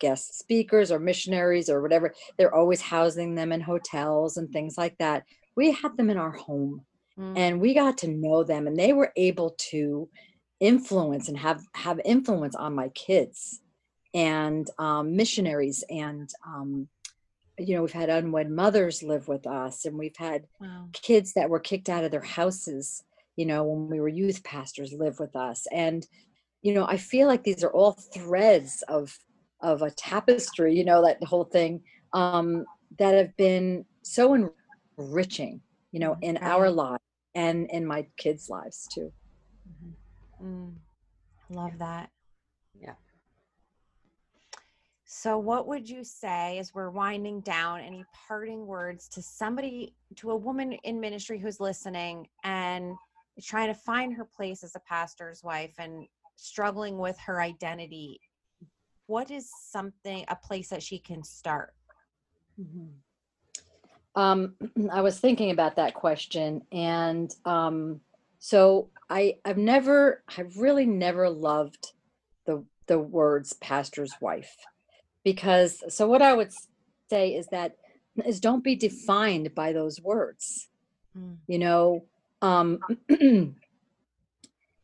guest 0.00 0.38
speakers 0.38 0.90
or 0.90 0.98
missionaries 0.98 1.70
or 1.70 1.80
whatever 1.80 2.12
they're 2.36 2.54
always 2.54 2.80
housing 2.80 3.34
them 3.34 3.52
in 3.52 3.60
hotels 3.60 4.36
and 4.36 4.50
things 4.50 4.76
like 4.76 4.96
that. 4.98 5.24
We 5.56 5.70
had 5.72 5.96
them 5.96 6.10
in 6.10 6.16
our 6.18 6.32
home 6.32 6.84
Mm. 7.18 7.38
and 7.38 7.60
we 7.60 7.74
got 7.74 7.98
to 7.98 8.08
know 8.08 8.42
them 8.42 8.66
and 8.66 8.76
they 8.76 8.92
were 8.92 9.12
able 9.16 9.54
to 9.70 10.08
influence 10.58 11.28
and 11.28 11.38
have 11.38 11.62
have 11.74 12.00
influence 12.04 12.56
on 12.56 12.74
my 12.74 12.88
kids 12.88 13.60
and 14.14 14.68
um, 14.78 15.14
missionaries 15.14 15.84
and 15.88 16.28
um, 16.44 16.88
you 17.58 17.76
know 17.76 17.82
we've 17.82 17.92
had 17.92 18.08
unwed 18.08 18.50
mothers 18.50 19.02
live 19.02 19.28
with 19.28 19.46
us 19.46 19.84
and 19.84 19.96
we've 19.96 20.16
had 20.16 20.46
wow. 20.60 20.88
kids 20.92 21.34
that 21.34 21.48
were 21.48 21.60
kicked 21.60 21.88
out 21.88 22.02
of 22.02 22.10
their 22.10 22.20
houses 22.20 23.04
you 23.36 23.46
know 23.46 23.62
when 23.62 23.88
we 23.88 24.00
were 24.00 24.08
youth 24.08 24.42
pastors 24.42 24.92
live 24.92 25.20
with 25.20 25.36
us 25.36 25.66
and 25.72 26.08
you 26.62 26.74
know 26.74 26.84
i 26.86 26.96
feel 26.96 27.28
like 27.28 27.44
these 27.44 27.62
are 27.62 27.72
all 27.72 27.92
threads 27.92 28.82
of 28.88 29.16
of 29.60 29.82
a 29.82 29.90
tapestry 29.92 30.74
you 30.74 30.84
know 30.84 31.00
that 31.04 31.22
whole 31.22 31.44
thing 31.44 31.80
um 32.12 32.64
that 32.98 33.14
have 33.14 33.36
been 33.36 33.84
so 34.02 34.50
enriching 34.98 35.60
you 35.92 36.00
know 36.00 36.16
in 36.22 36.36
our 36.38 36.70
lives 36.70 37.03
and 37.34 37.68
in 37.70 37.84
my 37.86 38.06
kids 38.16 38.48
lives 38.48 38.88
too 38.92 39.12
Mm. 40.42 40.74
Love 41.50 41.78
that. 41.78 42.10
Yeah. 42.80 42.94
So, 45.04 45.38
what 45.38 45.66
would 45.68 45.88
you 45.88 46.02
say 46.04 46.58
as 46.58 46.74
we're 46.74 46.90
winding 46.90 47.40
down? 47.40 47.80
Any 47.80 48.04
parting 48.28 48.66
words 48.66 49.08
to 49.08 49.22
somebody, 49.22 49.94
to 50.16 50.30
a 50.32 50.36
woman 50.36 50.72
in 50.84 51.00
ministry 51.00 51.38
who's 51.38 51.60
listening 51.60 52.26
and 52.42 52.94
trying 53.42 53.68
to 53.68 53.74
find 53.74 54.14
her 54.14 54.24
place 54.24 54.64
as 54.64 54.74
a 54.74 54.80
pastor's 54.80 55.42
wife 55.42 55.74
and 55.78 56.06
struggling 56.36 56.98
with 56.98 57.18
her 57.18 57.40
identity? 57.40 58.20
What 59.06 59.30
is 59.30 59.50
something, 59.70 60.24
a 60.28 60.36
place 60.36 60.70
that 60.70 60.82
she 60.82 60.98
can 60.98 61.22
start? 61.22 61.74
Um, 64.16 64.54
I 64.92 65.02
was 65.02 65.18
thinking 65.18 65.50
about 65.50 65.76
that 65.76 65.94
question, 65.94 66.62
and 66.72 67.34
um, 67.44 68.00
so 68.38 68.88
I 69.08 69.36
I've 69.44 69.58
never 69.58 70.22
I've 70.36 70.56
really 70.58 70.86
never 70.86 71.28
loved 71.28 71.92
the 72.46 72.64
the 72.86 72.98
words 72.98 73.52
pastor's 73.54 74.14
wife 74.20 74.54
because 75.24 75.82
so 75.88 76.06
what 76.06 76.22
I 76.22 76.34
would 76.34 76.52
say 77.10 77.34
is 77.34 77.46
that 77.48 77.76
is 78.24 78.40
don't 78.40 78.64
be 78.64 78.76
defined 78.76 79.54
by 79.54 79.72
those 79.72 80.00
words. 80.00 80.68
Mm. 81.18 81.36
You 81.46 81.58
know, 81.58 82.04
um, 82.42 82.80
you 83.08 83.54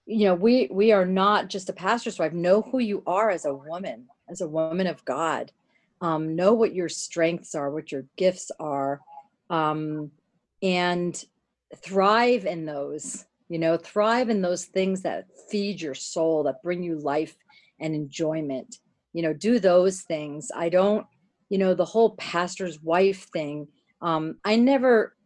know 0.07 0.35
we 0.35 0.69
we 0.71 0.93
are 0.93 1.07
not 1.07 1.49
just 1.49 1.69
a 1.69 1.75
pastor's 1.75 2.19
wife. 2.19 2.33
Know 2.33 2.63
who 2.63 2.79
you 2.79 3.03
are 3.07 3.31
as 3.31 3.45
a 3.45 3.55
woman, 3.55 4.09
as 4.29 4.41
a 4.41 4.49
woman 4.49 4.87
of 4.87 5.05
God. 5.05 5.53
Um, 6.01 6.35
know 6.35 6.55
what 6.55 6.75
your 6.75 6.89
strengths 6.89 7.55
are, 7.55 7.71
what 7.71 7.93
your 7.93 8.07
gifts 8.17 8.51
are 8.59 9.03
um, 9.51 10.11
and 10.63 11.25
thrive 11.77 12.47
in 12.47 12.67
those 12.67 13.27
you 13.49 13.59
know 13.59 13.77
thrive 13.77 14.29
in 14.31 14.43
those 14.43 14.67
things 14.67 15.03
that 15.03 15.27
feed 15.51 15.81
your 15.81 15.95
soul 15.95 16.45
that 16.45 16.63
bring 16.63 16.83
you 16.83 16.99
life 16.99 17.37
and 17.81 17.95
enjoyment 17.95 18.77
you 19.13 19.23
know 19.23 19.33
do 19.33 19.59
those 19.59 20.03
things 20.03 20.51
i 20.57 20.69
don't 20.69 21.07
you 21.49 21.59
know 21.59 21.75
the 21.75 21.85
whole 21.85 22.17
pastor's 22.17 22.81
wife 22.83 23.29
thing 23.33 23.69
um 24.03 24.39
i 24.45 24.57
never 24.57 25.17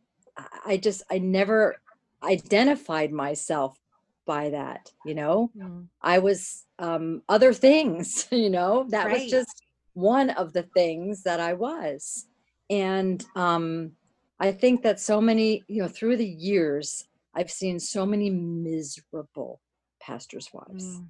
i 0.67 0.77
just 0.77 1.03
i 1.11 1.19
never 1.19 1.77
identified 2.23 3.13
myself 3.13 3.79
by 4.27 4.51
that 4.51 4.91
you 5.05 5.15
know 5.15 5.51
Mm. 5.57 5.89
I 6.03 6.19
was 6.19 6.67
um, 6.79 7.23
other 7.29 7.55
things, 7.55 8.29
you 8.33 8.51
know, 8.51 8.87
that 8.91 9.07
Right. 9.07 9.23
was 9.23 9.27
just 9.31 9.63
one 9.95 10.31
of 10.31 10.53
the 10.53 10.63
things 10.63 11.23
that 11.23 11.41
I 11.41 11.55
was. 11.55 12.27
And 12.71 13.25
um, 13.35 13.93
I 14.41 14.53
think 14.53 14.83
that 14.83 15.01
so 15.01 15.21
many, 15.21 15.63
you 15.69 15.83
know, 15.83 15.89
through 15.89 16.17
the 16.17 16.27
years, 16.27 17.05
I've 17.35 17.51
seen 17.51 17.79
so 17.79 18.05
many 18.05 18.31
miserable 18.31 19.61
pastors' 20.01 20.51
wives. 20.53 20.85
Mm. 20.85 21.07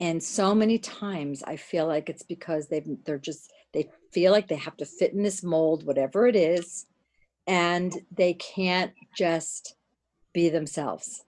And 0.00 0.22
so 0.22 0.54
many 0.54 0.78
times 0.78 1.42
I 1.42 1.56
feel 1.56 1.86
like 1.86 2.08
it's 2.08 2.22
because 2.22 2.68
they've, 2.68 2.86
they're 3.04 3.18
just, 3.18 3.52
they 3.72 3.90
feel 4.12 4.32
like 4.32 4.48
they 4.48 4.56
have 4.56 4.76
to 4.78 4.86
fit 4.86 5.12
in 5.12 5.22
this 5.22 5.42
mold, 5.42 5.84
whatever 5.84 6.26
it 6.26 6.36
is, 6.36 6.86
and 7.46 7.92
they 8.16 8.34
can't 8.34 8.92
just 9.16 9.74
be 10.32 10.48
themselves. 10.48 11.22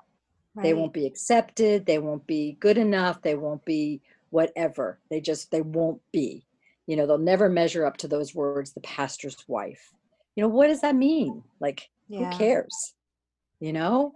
They 0.54 0.75
won't 0.75 0.92
be 0.92 1.06
accepted 1.06 1.87
they 1.87 1.99
won't 1.99 2.26
be 2.26 2.59
good 2.61 2.76
enough 2.76 3.23
they 3.23 3.35
won't 3.35 3.64
be 3.64 4.02
whatever. 4.30 4.99
They 5.11 5.21
just 5.21 5.50
they 5.50 5.62
won't 5.62 6.00
be. 6.12 6.47
You 6.87 6.97
know 6.97 7.06
they'll 7.06 7.18
never 7.18 7.49
measure 7.49 7.87
up 7.87 7.97
to 7.99 8.09
those 8.09 8.35
words 8.35 8.73
the 8.73 8.80
pastor's 8.80 9.37
wife 9.49 9.92
you 10.37 10.43
know 10.43 10.49
what 10.49 10.69
does 10.69 10.81
that 10.81 10.95
mean 10.97 11.43
like 11.61 11.89
Yeah. 12.09 12.19
who 12.21 12.37
cares 12.37 12.95
you 13.61 13.73
know 13.73 14.12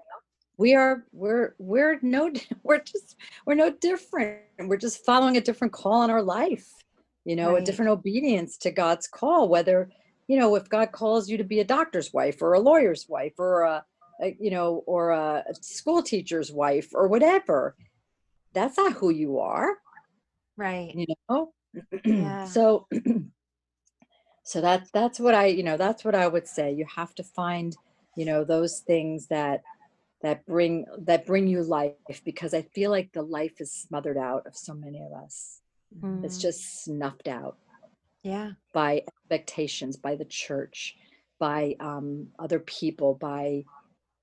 we 0.59 0.75
are 0.75 1.05
we're 1.13 1.55
we're 1.59 1.99
no 2.03 2.31
we're 2.63 2.81
just 2.81 3.17
we're 3.47 3.55
no 3.55 3.71
different 3.71 4.41
we're 4.61 4.77
just 4.77 5.05
following 5.05 5.37
a 5.37 5.41
different 5.41 5.73
call 5.73 6.03
in 6.05 6.11
our 6.11 6.23
life 6.23 6.67
you 7.25 7.37
know 7.37 7.53
Right. 7.55 7.63
a 7.63 7.65
different 7.65 7.91
obedience 7.91 8.57
to 8.59 8.71
god's 8.71 9.07
call 9.07 9.49
whether 9.49 9.91
you 10.29 10.39
know 10.39 10.55
if 10.57 10.69
god 10.69 10.93
calls 10.93 11.29
you 11.29 11.37
to 11.37 11.45
be 11.45 11.61
a 11.61 11.65
doctor's 11.65 12.13
wife 12.13 12.41
or 12.41 12.55
a 12.55 12.61
lawyer's 12.61 13.07
wife 13.09 13.35
or 13.39 13.63
a, 13.63 13.85
a 14.23 14.37
you 14.41 14.51
know 14.51 14.83
or 14.87 15.11
a, 15.11 15.45
a 15.49 15.55
school 15.55 16.03
teacher's 16.03 16.51
wife 16.53 16.89
or 16.95 17.07
whatever 17.09 17.77
that's 18.55 18.79
not 18.79 18.93
who 18.95 19.11
you 19.11 19.39
are 19.39 19.77
Right. 20.57 20.95
you 20.95 21.07
know 21.29 21.53
Yeah. 22.05 22.45
so 22.45 22.87
so 24.47 24.61
that's 24.61 24.89
that's 24.93 25.19
what 25.19 25.35
i 25.35 25.47
you 25.47 25.65
know 25.69 25.77
that's 25.77 26.05
what 26.05 26.15
i 26.15 26.27
would 26.27 26.47
say 26.47 26.73
you 26.73 26.87
have 27.01 27.13
to 27.15 27.25
find 27.25 27.77
you 28.17 28.25
know 28.25 28.45
those 28.45 28.75
things 28.81 29.27
that 29.27 29.63
that 30.23 30.47
bring 30.47 30.87
that 31.09 31.27
bring 31.27 31.47
you 31.49 31.63
life 31.63 32.21
because 32.25 32.55
i 32.55 32.63
feel 32.77 32.91
like 32.91 33.11
the 33.13 33.23
life 33.39 33.57
is 33.61 33.73
smothered 33.73 34.17
out 34.17 34.47
of 34.47 34.57
so 34.57 34.73
many 34.73 35.01
of 35.03 35.13
us 35.25 35.61
it's 36.23 36.39
Mm. 36.39 36.43
just 36.43 36.85
snuffed 36.85 37.29
out 37.29 37.57
yeah. 38.23 38.51
by 38.73 39.03
expectations 39.09 39.97
by 39.97 40.15
the 40.15 40.25
church 40.27 40.97
by 41.39 41.75
um, 41.81 42.29
other 42.39 42.59
people 42.61 43.15
by 43.15 43.65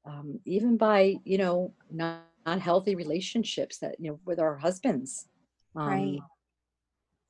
um, 0.05 0.39
even 0.45 0.77
by 0.77 1.15
you 1.23 1.37
know 1.37 1.73
not, 1.91 2.21
not 2.45 2.59
healthy 2.59 2.95
relationships 2.95 3.77
that 3.79 3.95
you 3.99 4.11
know 4.11 4.19
with 4.25 4.39
our 4.39 4.55
husbands 4.57 5.27
um, 5.75 5.89
Right. 5.89 6.21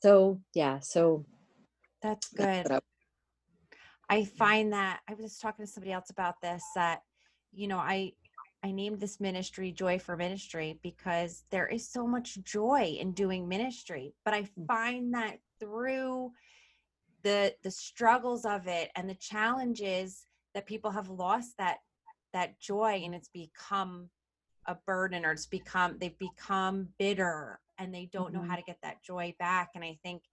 so 0.02 0.40
yeah 0.54 0.80
so 0.80 1.26
That's 2.04 2.28
good. 2.30 2.72
I- 2.72 2.80
I 4.10 4.26
find 4.26 4.74
that 4.74 5.02
I 5.08 5.14
was 5.14 5.24
just 5.26 5.42
talking 5.42 5.66
to 5.66 5.72
somebody 5.72 5.94
else 5.94 6.10
about 6.10 6.40
this 6.42 6.64
that 6.76 7.02
you 7.54 7.68
know 7.68 7.80
I 7.80 8.14
I 8.62 8.72
named 8.72 9.00
this 9.00 9.20
ministry 9.20 9.72
Joy 9.72 9.98
for 10.00 10.16
Ministry 10.16 10.80
because 10.84 11.44
there 11.50 11.68
is 11.68 11.90
so 11.90 12.06
much 12.06 12.38
joy 12.44 12.98
in 13.00 13.14
doing 13.14 13.48
ministry 13.48 14.14
but 14.26 14.34
I 14.34 14.44
Mm. 14.44 14.68
find 14.68 15.14
that 15.16 15.40
through 15.60 16.34
the 17.24 17.56
the 17.64 17.72
struggles 17.72 18.46
of 18.46 18.68
it 18.68 18.92
and 18.96 19.10
the 19.10 19.16
challenges 19.16 20.28
that 20.54 20.66
people 20.66 20.92
have 20.92 21.10
lost 21.10 21.58
that 21.58 21.80
that 22.34 22.60
joy 22.60 23.02
and 23.06 23.16
it's 23.16 23.30
become 23.30 24.10
a 24.66 24.76
burden 24.76 25.26
or 25.26 25.32
it's 25.32 25.46
become 25.48 25.98
they've 25.98 26.18
become 26.20 26.94
bitter 27.00 27.62
and 27.78 27.94
they 27.94 28.06
don't 28.08 28.34
know 28.34 28.42
how 28.42 28.54
Mhm. 28.56 28.58
to 28.58 28.64
get 28.64 28.82
that 28.82 29.02
joy 29.02 29.34
back 29.40 29.72
and 29.76 29.84
I 29.84 29.98
think 30.04 30.24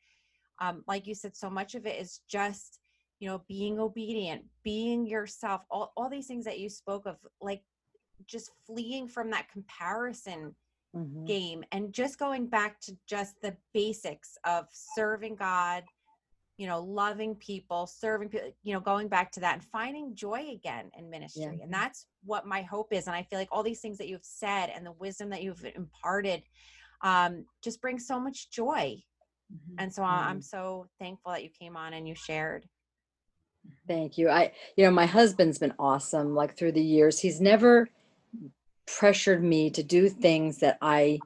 um, 0.61 0.85
like 0.87 1.07
you 1.07 1.14
said, 1.14 1.37
so 1.37 1.50
much 1.50 1.75
of 1.75 1.87
it 1.87 2.00
is 2.00 2.21
just, 2.29 2.79
you 3.19 3.29
know, 3.29 3.43
being 3.49 3.79
obedient, 3.79 4.45
being 4.62 5.07
yourself, 5.07 5.62
all, 5.71 5.93
all 5.97 6.09
these 6.09 6.26
things 6.26 6.45
that 6.45 6.59
you 6.59 6.69
spoke 6.69 7.07
of, 7.07 7.17
like 7.40 7.62
just 8.26 8.50
fleeing 8.67 9.09
from 9.09 9.31
that 9.31 9.50
comparison 9.50 10.55
mm-hmm. 10.95 11.25
game 11.25 11.64
and 11.73 11.93
just 11.93 12.19
going 12.19 12.47
back 12.47 12.81
to 12.81 12.97
just 13.07 13.40
the 13.43 13.57
basics 13.73 14.37
of 14.45 14.67
serving 14.71 15.37
God, 15.37 15.85
you 16.57 16.67
know, 16.67 16.81
loving 16.81 17.35
people, 17.37 17.87
serving 17.87 18.29
people, 18.29 18.52
you 18.62 18.75
know, 18.75 18.81
going 18.81 19.09
back 19.09 19.33
to 19.33 19.40
that 19.40 19.55
and 19.55 19.64
finding 19.64 20.14
joy 20.14 20.50
again 20.52 20.90
in 20.99 21.09
ministry. 21.09 21.57
Yeah. 21.57 21.64
And 21.64 21.73
that's 21.73 22.07
what 22.25 22.47
my 22.47 22.61
hope 22.62 22.93
is. 22.93 23.07
And 23.07 23.17
I 23.17 23.23
feel 23.23 23.38
like 23.38 23.49
all 23.50 23.62
these 23.62 23.81
things 23.81 23.97
that 23.99 24.09
you've 24.09 24.25
said 24.25 24.71
and 24.75 24.85
the 24.85 24.93
wisdom 24.93 25.31
that 25.31 25.43
you've 25.43 25.64
imparted 25.75 26.43
um, 27.02 27.47
just 27.62 27.81
brings 27.81 28.07
so 28.07 28.21
much 28.21 28.50
joy. 28.50 29.02
Mm-hmm. 29.52 29.75
And 29.78 29.92
so 29.92 30.02
mm-hmm. 30.02 30.28
I'm 30.28 30.42
so 30.42 30.87
thankful 30.99 31.33
that 31.33 31.42
you 31.42 31.50
came 31.50 31.76
on 31.76 31.92
and 31.92 32.07
you 32.07 32.14
shared. 32.14 32.66
Thank 33.87 34.16
you. 34.19 34.30
I, 34.30 34.52
you 34.76 34.85
know, 34.85 34.90
my 34.90 35.07
husband's 35.07 35.59
been 35.59 35.75
awesome 35.78 36.35
like 36.35 36.57
through 36.57 36.73
the 36.73 36.83
years. 36.83 37.19
He's 37.19 37.40
never 37.40 37.88
pressured 38.87 39.42
me 39.42 39.71
to 39.71 39.83
do 39.83 40.09
things 40.09 40.59
that 40.59 40.78
I 40.80 41.19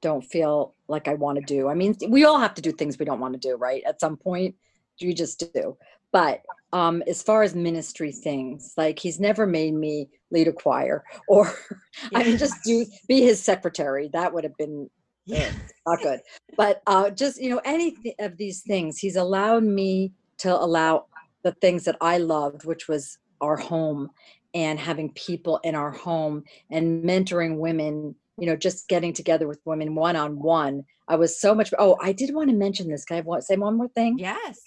don't 0.00 0.24
feel 0.24 0.74
like 0.88 1.08
I 1.08 1.14
want 1.14 1.38
to 1.38 1.44
do. 1.44 1.68
I 1.68 1.74
mean, 1.74 1.94
we 2.08 2.24
all 2.24 2.38
have 2.38 2.54
to 2.54 2.62
do 2.62 2.72
things 2.72 2.98
we 2.98 3.04
don't 3.04 3.20
want 3.20 3.34
to 3.34 3.48
do, 3.48 3.56
right? 3.56 3.82
At 3.86 4.00
some 4.00 4.16
point, 4.16 4.54
you 4.98 5.12
just 5.14 5.52
do. 5.52 5.76
But 6.12 6.42
um, 6.72 7.02
as 7.06 7.22
far 7.22 7.42
as 7.42 7.54
ministry 7.54 8.12
things, 8.12 8.74
like 8.76 8.98
he's 8.98 9.20
never 9.20 9.46
made 9.46 9.74
me 9.74 10.08
lead 10.30 10.48
a 10.48 10.52
choir 10.52 11.04
or 11.28 11.52
I 12.14 12.24
mean, 12.24 12.38
just 12.38 12.62
do 12.64 12.86
be 13.08 13.22
his 13.22 13.42
secretary. 13.42 14.10
That 14.12 14.32
would 14.32 14.44
have 14.44 14.56
been 14.56 14.88
yeah. 15.30 15.52
not 15.86 16.00
good. 16.02 16.20
But 16.56 16.82
uh, 16.86 17.10
just 17.10 17.40
you 17.40 17.50
know, 17.50 17.60
any 17.64 17.96
of 18.18 18.36
these 18.36 18.62
things, 18.62 18.98
he's 18.98 19.16
allowed 19.16 19.64
me 19.64 20.12
to 20.38 20.54
allow 20.54 21.06
the 21.42 21.52
things 21.52 21.84
that 21.84 21.96
I 22.00 22.18
loved, 22.18 22.64
which 22.64 22.88
was 22.88 23.18
our 23.40 23.56
home 23.56 24.10
and 24.54 24.78
having 24.78 25.12
people 25.12 25.58
in 25.64 25.74
our 25.74 25.90
home 25.90 26.44
and 26.70 27.04
mentoring 27.04 27.58
women 27.58 28.14
you 28.38 28.46
know 28.46 28.56
just 28.56 28.88
getting 28.88 29.12
together 29.12 29.46
with 29.46 29.60
women 29.64 29.94
one 29.94 30.16
on 30.16 30.38
one 30.38 30.84
i 31.08 31.14
was 31.14 31.40
so 31.40 31.54
much 31.54 31.72
oh 31.78 31.96
i 32.00 32.12
did 32.12 32.34
want 32.34 32.50
to 32.50 32.56
mention 32.56 32.88
this 32.88 33.04
can 33.04 33.18
i 33.18 33.20
want, 33.20 33.44
say 33.44 33.56
one 33.56 33.76
more 33.76 33.88
thing 33.88 34.18
yes 34.18 34.60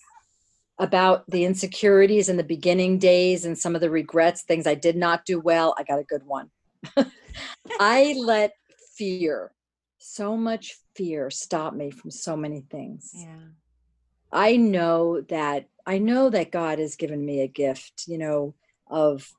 about 0.79 1.29
the 1.29 1.45
insecurities 1.45 2.29
in 2.29 2.37
the 2.37 2.43
beginning 2.43 2.97
days 2.97 3.45
and 3.45 3.57
some 3.57 3.75
of 3.75 3.81
the 3.81 3.89
regrets 3.89 4.43
things 4.43 4.67
i 4.67 4.75
did 4.75 4.95
not 4.95 5.25
do 5.25 5.39
well 5.39 5.75
i 5.77 5.83
got 5.83 5.99
a 5.99 6.03
good 6.03 6.23
one 6.23 6.49
i 7.79 8.15
let 8.17 8.53
fear 8.95 9.51
so 10.03 10.37
much 10.37 10.77
fear 10.95 11.29
stopped 11.29 11.75
me 11.75 11.89
from 11.89 12.11
so 12.11 12.35
many 12.35 12.61
things 12.69 13.11
yeah 13.15 13.47
i 14.31 14.55
know 14.55 15.21
that 15.21 15.67
i 15.85 15.97
know 15.97 16.29
that 16.29 16.51
god 16.51 16.79
has 16.79 16.95
given 16.95 17.25
me 17.25 17.41
a 17.41 17.47
gift 17.47 18.03
you 18.07 18.17
know 18.17 18.53
of 18.87 19.31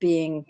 being 0.00 0.46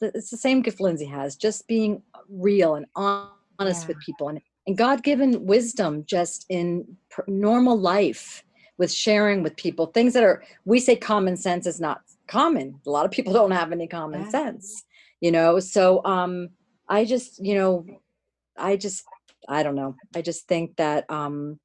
it's 0.00 0.30
the 0.30 0.36
same 0.36 0.62
gift 0.62 0.80
Lindsay 0.80 1.06
has, 1.06 1.36
just 1.36 1.66
being 1.66 2.02
real 2.28 2.74
and 2.74 2.86
honest 2.94 3.32
yeah. 3.60 3.86
with 3.88 3.98
people 4.00 4.28
and, 4.28 4.40
and 4.66 4.76
God 4.76 5.02
given 5.02 5.46
wisdom 5.46 6.04
just 6.06 6.46
in 6.48 6.96
normal 7.26 7.78
life 7.78 8.44
with 8.78 8.92
sharing 8.92 9.42
with 9.42 9.56
people 9.56 9.86
things 9.86 10.14
that 10.14 10.24
are 10.24 10.42
we 10.64 10.80
say 10.80 10.96
common 10.96 11.36
sense 11.36 11.66
is 11.66 11.80
not 11.80 12.02
common. 12.26 12.80
A 12.86 12.90
lot 12.90 13.04
of 13.04 13.10
people 13.10 13.32
don't 13.32 13.50
have 13.50 13.72
any 13.72 13.86
common 13.86 14.22
yeah. 14.22 14.28
sense, 14.28 14.84
you 15.20 15.30
know. 15.30 15.58
So 15.58 16.04
um 16.04 16.50
I 16.88 17.04
just, 17.04 17.42
you 17.44 17.54
know, 17.54 17.86
I 18.56 18.76
just 18.76 19.04
I 19.48 19.62
don't 19.62 19.74
know. 19.74 19.96
I 20.14 20.22
just 20.22 20.46
think 20.46 20.76
that 20.76 21.10
um 21.10 21.58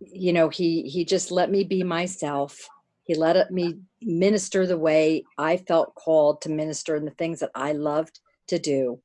you 0.00 0.32
know, 0.32 0.48
he 0.48 0.82
he 0.82 1.04
just 1.04 1.30
let 1.30 1.50
me 1.50 1.64
be 1.64 1.82
myself 1.82 2.68
he 3.04 3.14
let 3.14 3.50
me 3.50 3.76
minister 4.00 4.66
the 4.66 4.78
way 4.78 5.24
I 5.36 5.58
felt 5.58 5.94
called 5.94 6.40
to 6.42 6.48
minister 6.48 6.96
and 6.96 7.06
the 7.06 7.12
things 7.12 7.40
that 7.40 7.50
I 7.54 7.72
loved 7.72 8.20
to 8.48 8.58
do. 8.58 9.00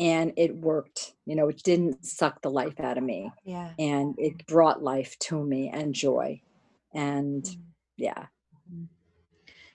And 0.00 0.32
it 0.36 0.56
worked. 0.56 1.12
You 1.26 1.36
know, 1.36 1.48
it 1.48 1.62
didn't 1.62 2.04
suck 2.04 2.40
the 2.40 2.50
life 2.50 2.80
out 2.80 2.96
of 2.96 3.04
me. 3.04 3.30
Yeah. 3.44 3.70
And 3.78 4.14
it 4.18 4.46
brought 4.46 4.82
life 4.82 5.18
to 5.20 5.44
me 5.44 5.68
and 5.68 5.94
joy. 5.94 6.40
And 6.94 7.44
mm. 7.44 7.56
yeah. 7.96 8.26
Mm-hmm. 8.72 8.84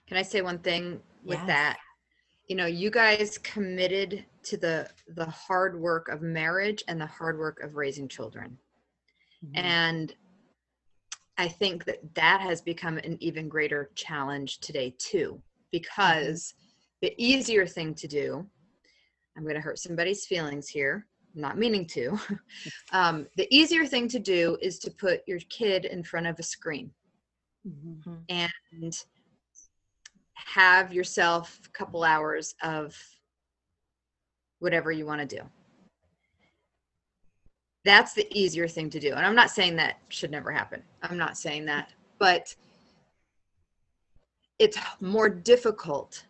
Can 0.08 0.16
I 0.16 0.22
say 0.22 0.42
one 0.42 0.58
thing 0.58 1.00
with 1.24 1.38
yes. 1.38 1.46
that? 1.46 1.78
You 2.48 2.56
know, 2.56 2.66
you 2.66 2.90
guys 2.90 3.38
committed 3.38 4.24
to 4.48 4.56
the 4.56 4.88
the 5.08 5.26
hard 5.26 5.78
work 5.78 6.08
of 6.08 6.22
marriage 6.22 6.82
and 6.88 7.00
the 7.00 7.06
hard 7.06 7.38
work 7.38 7.60
of 7.62 7.76
raising 7.76 8.08
children. 8.08 8.56
Mm-hmm. 9.44 9.64
And 9.64 10.14
I 11.36 11.48
think 11.48 11.84
that 11.84 12.14
that 12.14 12.40
has 12.40 12.62
become 12.62 12.98
an 12.98 13.16
even 13.20 13.48
greater 13.48 13.90
challenge 13.94 14.58
today 14.60 14.94
too, 14.98 15.40
because 15.70 16.54
the 17.02 17.14
easier 17.18 17.66
thing 17.66 17.94
to 17.94 18.08
do, 18.08 18.46
I'm 19.36 19.44
going 19.44 19.54
to 19.54 19.60
hurt 19.60 19.78
somebody's 19.78 20.26
feelings 20.26 20.68
here, 20.68 21.06
not 21.34 21.58
meaning 21.58 21.86
to. 21.88 22.18
um, 22.92 23.26
the 23.36 23.46
easier 23.54 23.86
thing 23.86 24.08
to 24.08 24.18
do 24.18 24.56
is 24.60 24.78
to 24.80 24.90
put 24.90 25.20
your 25.28 25.38
kid 25.50 25.84
in 25.84 26.02
front 26.02 26.26
of 26.26 26.38
a 26.38 26.42
screen 26.42 26.90
mm-hmm. 27.66 28.14
and 28.30 29.04
have 30.34 30.92
yourself 30.92 31.60
a 31.66 31.70
couple 31.70 32.02
hours 32.02 32.54
of 32.62 32.96
whatever 34.60 34.90
you 34.92 35.06
want 35.06 35.20
to 35.20 35.36
do. 35.36 35.42
That's 37.84 38.12
the 38.12 38.26
easier 38.36 38.68
thing 38.68 38.90
to 38.90 39.00
do. 39.00 39.12
And 39.12 39.24
i'm 39.24 39.34
not 39.34 39.50
saying 39.50 39.76
that 39.76 39.98
should 40.08 40.30
never 40.30 40.50
happen. 40.50 40.82
I'm 41.02 41.16
not 41.16 41.38
saying 41.38 41.64
that. 41.66 41.90
But 42.18 42.54
it's 44.58 44.78
more 45.00 45.28
difficult 45.28 46.24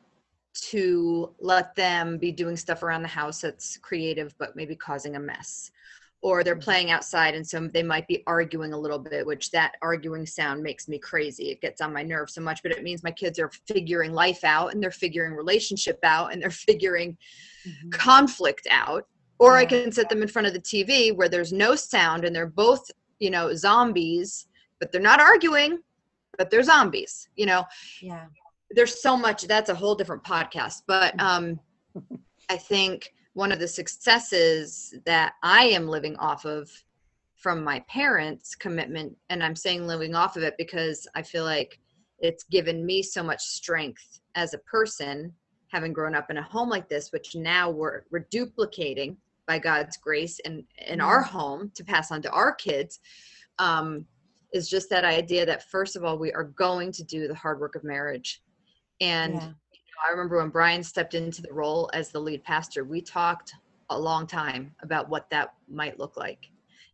to 0.54 1.34
let 1.40 1.74
them 1.74 2.18
be 2.18 2.32
doing 2.32 2.56
stuff 2.56 2.82
around 2.82 3.02
the 3.02 3.08
house 3.08 3.40
that's 3.40 3.76
creative 3.78 4.34
but 4.38 4.56
maybe 4.56 4.74
causing 4.74 5.16
a 5.16 5.20
mess 5.20 5.70
or 6.20 6.42
they're 6.42 6.54
mm-hmm. 6.54 6.62
playing 6.62 6.90
outside 6.90 7.34
and 7.34 7.46
so 7.46 7.68
they 7.68 7.82
might 7.82 8.06
be 8.08 8.22
arguing 8.26 8.72
a 8.72 8.78
little 8.78 8.98
bit 8.98 9.24
which 9.24 9.50
that 9.50 9.74
arguing 9.82 10.26
sound 10.26 10.62
makes 10.62 10.88
me 10.88 10.98
crazy 10.98 11.50
it 11.50 11.60
gets 11.60 11.80
on 11.80 11.92
my 11.92 12.02
nerves 12.02 12.34
so 12.34 12.40
much 12.40 12.60
but 12.62 12.72
it 12.72 12.82
means 12.82 13.02
my 13.02 13.10
kids 13.10 13.38
are 13.38 13.50
figuring 13.66 14.12
life 14.12 14.42
out 14.44 14.72
and 14.72 14.82
they're 14.82 14.90
figuring 14.90 15.34
relationship 15.34 15.98
out 16.02 16.32
and 16.32 16.42
they're 16.42 16.50
figuring 16.68 17.16
mm-hmm. 17.66 17.90
conflict 17.90 18.66
out 18.70 19.06
or 19.38 19.52
yeah. 19.52 19.60
i 19.60 19.64
can 19.64 19.92
set 19.92 20.08
them 20.08 20.22
in 20.22 20.28
front 20.28 20.46
of 20.46 20.54
the 20.54 20.60
tv 20.60 21.14
where 21.14 21.28
there's 21.28 21.52
no 21.52 21.74
sound 21.74 22.24
and 22.24 22.34
they're 22.34 22.46
both 22.46 22.90
you 23.18 23.30
know 23.30 23.54
zombies 23.54 24.46
but 24.80 24.90
they're 24.90 25.00
not 25.00 25.20
arguing 25.20 25.78
but 26.36 26.50
they're 26.50 26.62
zombies 26.62 27.28
you 27.36 27.46
know 27.46 27.64
yeah 28.02 28.26
there's 28.70 29.00
so 29.00 29.16
much 29.16 29.44
that's 29.44 29.70
a 29.70 29.74
whole 29.74 29.94
different 29.94 30.22
podcast 30.24 30.82
but 30.86 31.16
mm. 31.16 31.22
um 31.22 31.60
i 32.50 32.56
think 32.56 33.12
one 33.38 33.52
of 33.52 33.60
the 33.60 33.68
successes 33.68 34.94
that 35.06 35.34
i 35.44 35.62
am 35.64 35.86
living 35.86 36.16
off 36.16 36.44
of 36.44 36.68
from 37.36 37.62
my 37.62 37.78
parents 37.88 38.56
commitment 38.56 39.16
and 39.30 39.44
i'm 39.44 39.54
saying 39.54 39.86
living 39.86 40.16
off 40.16 40.36
of 40.36 40.42
it 40.42 40.54
because 40.58 41.06
i 41.14 41.22
feel 41.22 41.44
like 41.44 41.78
it's 42.18 42.42
given 42.44 42.84
me 42.84 43.00
so 43.00 43.22
much 43.22 43.40
strength 43.40 44.20
as 44.34 44.54
a 44.54 44.58
person 44.58 45.32
having 45.68 45.92
grown 45.92 46.16
up 46.16 46.30
in 46.30 46.38
a 46.38 46.42
home 46.42 46.68
like 46.68 46.88
this 46.88 47.12
which 47.12 47.36
now 47.36 47.70
we're 47.70 48.02
we're 48.10 48.26
duplicating 48.30 49.16
by 49.46 49.58
God's 49.58 49.96
grace 49.96 50.40
and 50.44 50.64
in 50.88 51.00
our 51.00 51.22
mm-hmm. 51.22 51.38
home 51.38 51.72
to 51.74 51.84
pass 51.84 52.10
on 52.10 52.20
to 52.22 52.30
our 52.32 52.52
kids 52.52 53.00
um, 53.58 54.04
is 54.52 54.68
just 54.68 54.90
that 54.90 55.04
idea 55.04 55.46
that 55.46 55.70
first 55.70 55.96
of 55.96 56.04
all 56.04 56.18
we 56.18 56.32
are 56.32 56.44
going 56.44 56.90
to 56.92 57.04
do 57.04 57.28
the 57.28 57.34
hard 57.34 57.60
work 57.60 57.76
of 57.76 57.84
marriage 57.84 58.42
and 59.00 59.34
yeah. 59.34 59.48
I 60.06 60.10
remember 60.10 60.38
when 60.38 60.48
brian 60.48 60.82
stepped 60.82 61.14
into 61.14 61.42
the 61.42 61.52
role 61.52 61.90
as 61.92 62.10
the 62.10 62.20
lead 62.20 62.42
pastor 62.44 62.84
we 62.84 63.00
talked 63.00 63.54
a 63.90 63.98
long 63.98 64.26
time 64.26 64.74
about 64.82 65.08
what 65.08 65.28
that 65.30 65.54
might 65.68 65.98
look 65.98 66.16
like. 66.16 66.50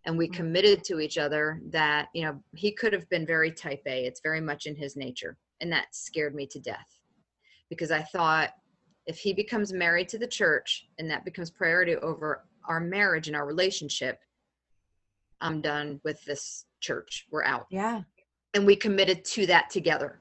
And 0.06 0.18
we 0.18 0.26
mm-hmm. 0.26 0.34
committed 0.34 0.84
to 0.84 1.00
each 1.00 1.18
other 1.18 1.60
that 1.70 2.08
you 2.14 2.24
know 2.24 2.40
he 2.54 2.72
could 2.72 2.92
have 2.92 3.08
been 3.08 3.26
very 3.26 3.50
type 3.50 3.82
a. 3.86 4.04
It's 4.04 4.20
very 4.20 4.40
much 4.40 4.66
in 4.66 4.76
his 4.76 4.96
nature. 4.96 5.36
And 5.60 5.72
that 5.72 5.94
scared 5.94 6.34
me 6.34 6.46
to 6.48 6.58
death 6.58 6.98
because 7.70 7.90
i 7.90 8.02
thought 8.02 8.50
if 9.06 9.18
he 9.18 9.32
becomes 9.32 9.72
married 9.72 10.08
to 10.10 10.18
the 10.18 10.26
church 10.26 10.86
and 10.98 11.10
that 11.10 11.24
becomes 11.24 11.50
priority 11.50 11.96
over 11.96 12.44
our 12.68 12.80
marriage 12.80 13.26
and 13.26 13.36
our 13.36 13.46
relationship 13.46 14.18
i'm 15.40 15.62
done 15.62 16.00
with 16.04 16.22
this 16.24 16.66
church. 16.80 17.26
We're 17.30 17.44
out. 17.44 17.66
Yeah. 17.70 18.02
And 18.52 18.66
we 18.66 18.76
committed 18.76 19.24
to 19.26 19.46
that 19.46 19.70
together. 19.70 20.20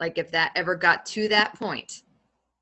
Like 0.00 0.18
if 0.18 0.32
that 0.32 0.50
ever 0.56 0.74
got 0.74 1.06
to 1.06 1.28
that 1.28 1.54
point 1.54 2.02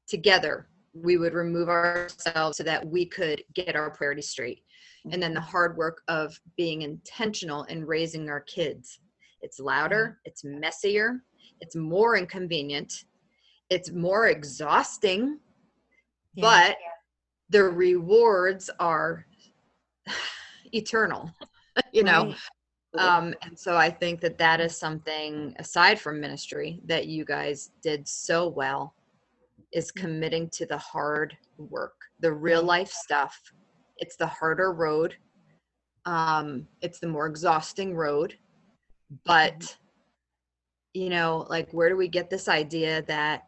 together 0.09 0.69
we 0.95 1.17
would 1.17 1.35
remove 1.35 1.69
ourselves 1.69 2.57
so 2.57 2.63
that 2.65 2.85
we 2.87 3.07
could 3.07 3.43
get 3.55 3.77
our 3.77 3.91
priorities 3.91 4.31
straight. 4.31 4.63
And 5.13 5.23
then 5.23 5.33
the 5.33 5.41
hard 5.41 5.77
work 5.77 6.03
of 6.09 6.39
being 6.57 6.83
intentional 6.83 7.63
in 7.65 7.87
raising 7.87 8.29
our 8.29 8.41
kids. 8.41 8.99
It's 9.41 9.61
louder 9.61 10.19
it's 10.25 10.45
messier 10.45 11.23
it's 11.61 11.77
more 11.77 12.17
inconvenient 12.17 13.05
it's 13.71 13.91
more 13.91 14.29
exhausting 14.29 15.39
yeah. 16.35 16.43
but 16.43 16.77
the 17.51 17.63
rewards 17.63 18.71
are 18.81 19.27
eternal 20.73 21.33
you 21.93 22.03
know? 22.03 22.35
Right. 22.95 23.05
um 23.05 23.35
and 23.43 23.59
so 23.59 23.77
i 23.77 23.91
think 23.91 24.21
that 24.21 24.39
that 24.39 24.61
is 24.61 24.77
something 24.77 25.55
aside 25.59 26.01
from 26.01 26.21
ministry 26.21 26.81
that 26.87 27.07
you 27.07 27.25
guys 27.25 27.71
did 27.83 28.09
so 28.09 28.49
well 28.49 28.95
is 29.73 29.91
mm. 29.93 30.01
committing 30.01 30.49
to 30.51 30.67
the 30.67 30.79
hard 30.79 31.37
work 31.59 31.95
the 32.21 32.33
real 32.33 32.63
life 32.63 32.91
stuff. 32.91 33.41
It's 33.99 34.17
the 34.17 34.27
harder 34.27 34.73
road. 34.73 35.17
Um 36.05 36.67
it's 36.83 37.01
the 37.01 37.09
more 37.09 37.27
exhausting 37.27 37.95
road. 37.95 38.35
But 39.25 39.77
you 40.95 41.11
know 41.11 41.47
like 41.49 41.71
where 41.73 41.89
do 41.89 41.97
we 41.97 42.09
get 42.09 42.31
this 42.31 42.49
idea 42.49 43.03
that 43.03 43.45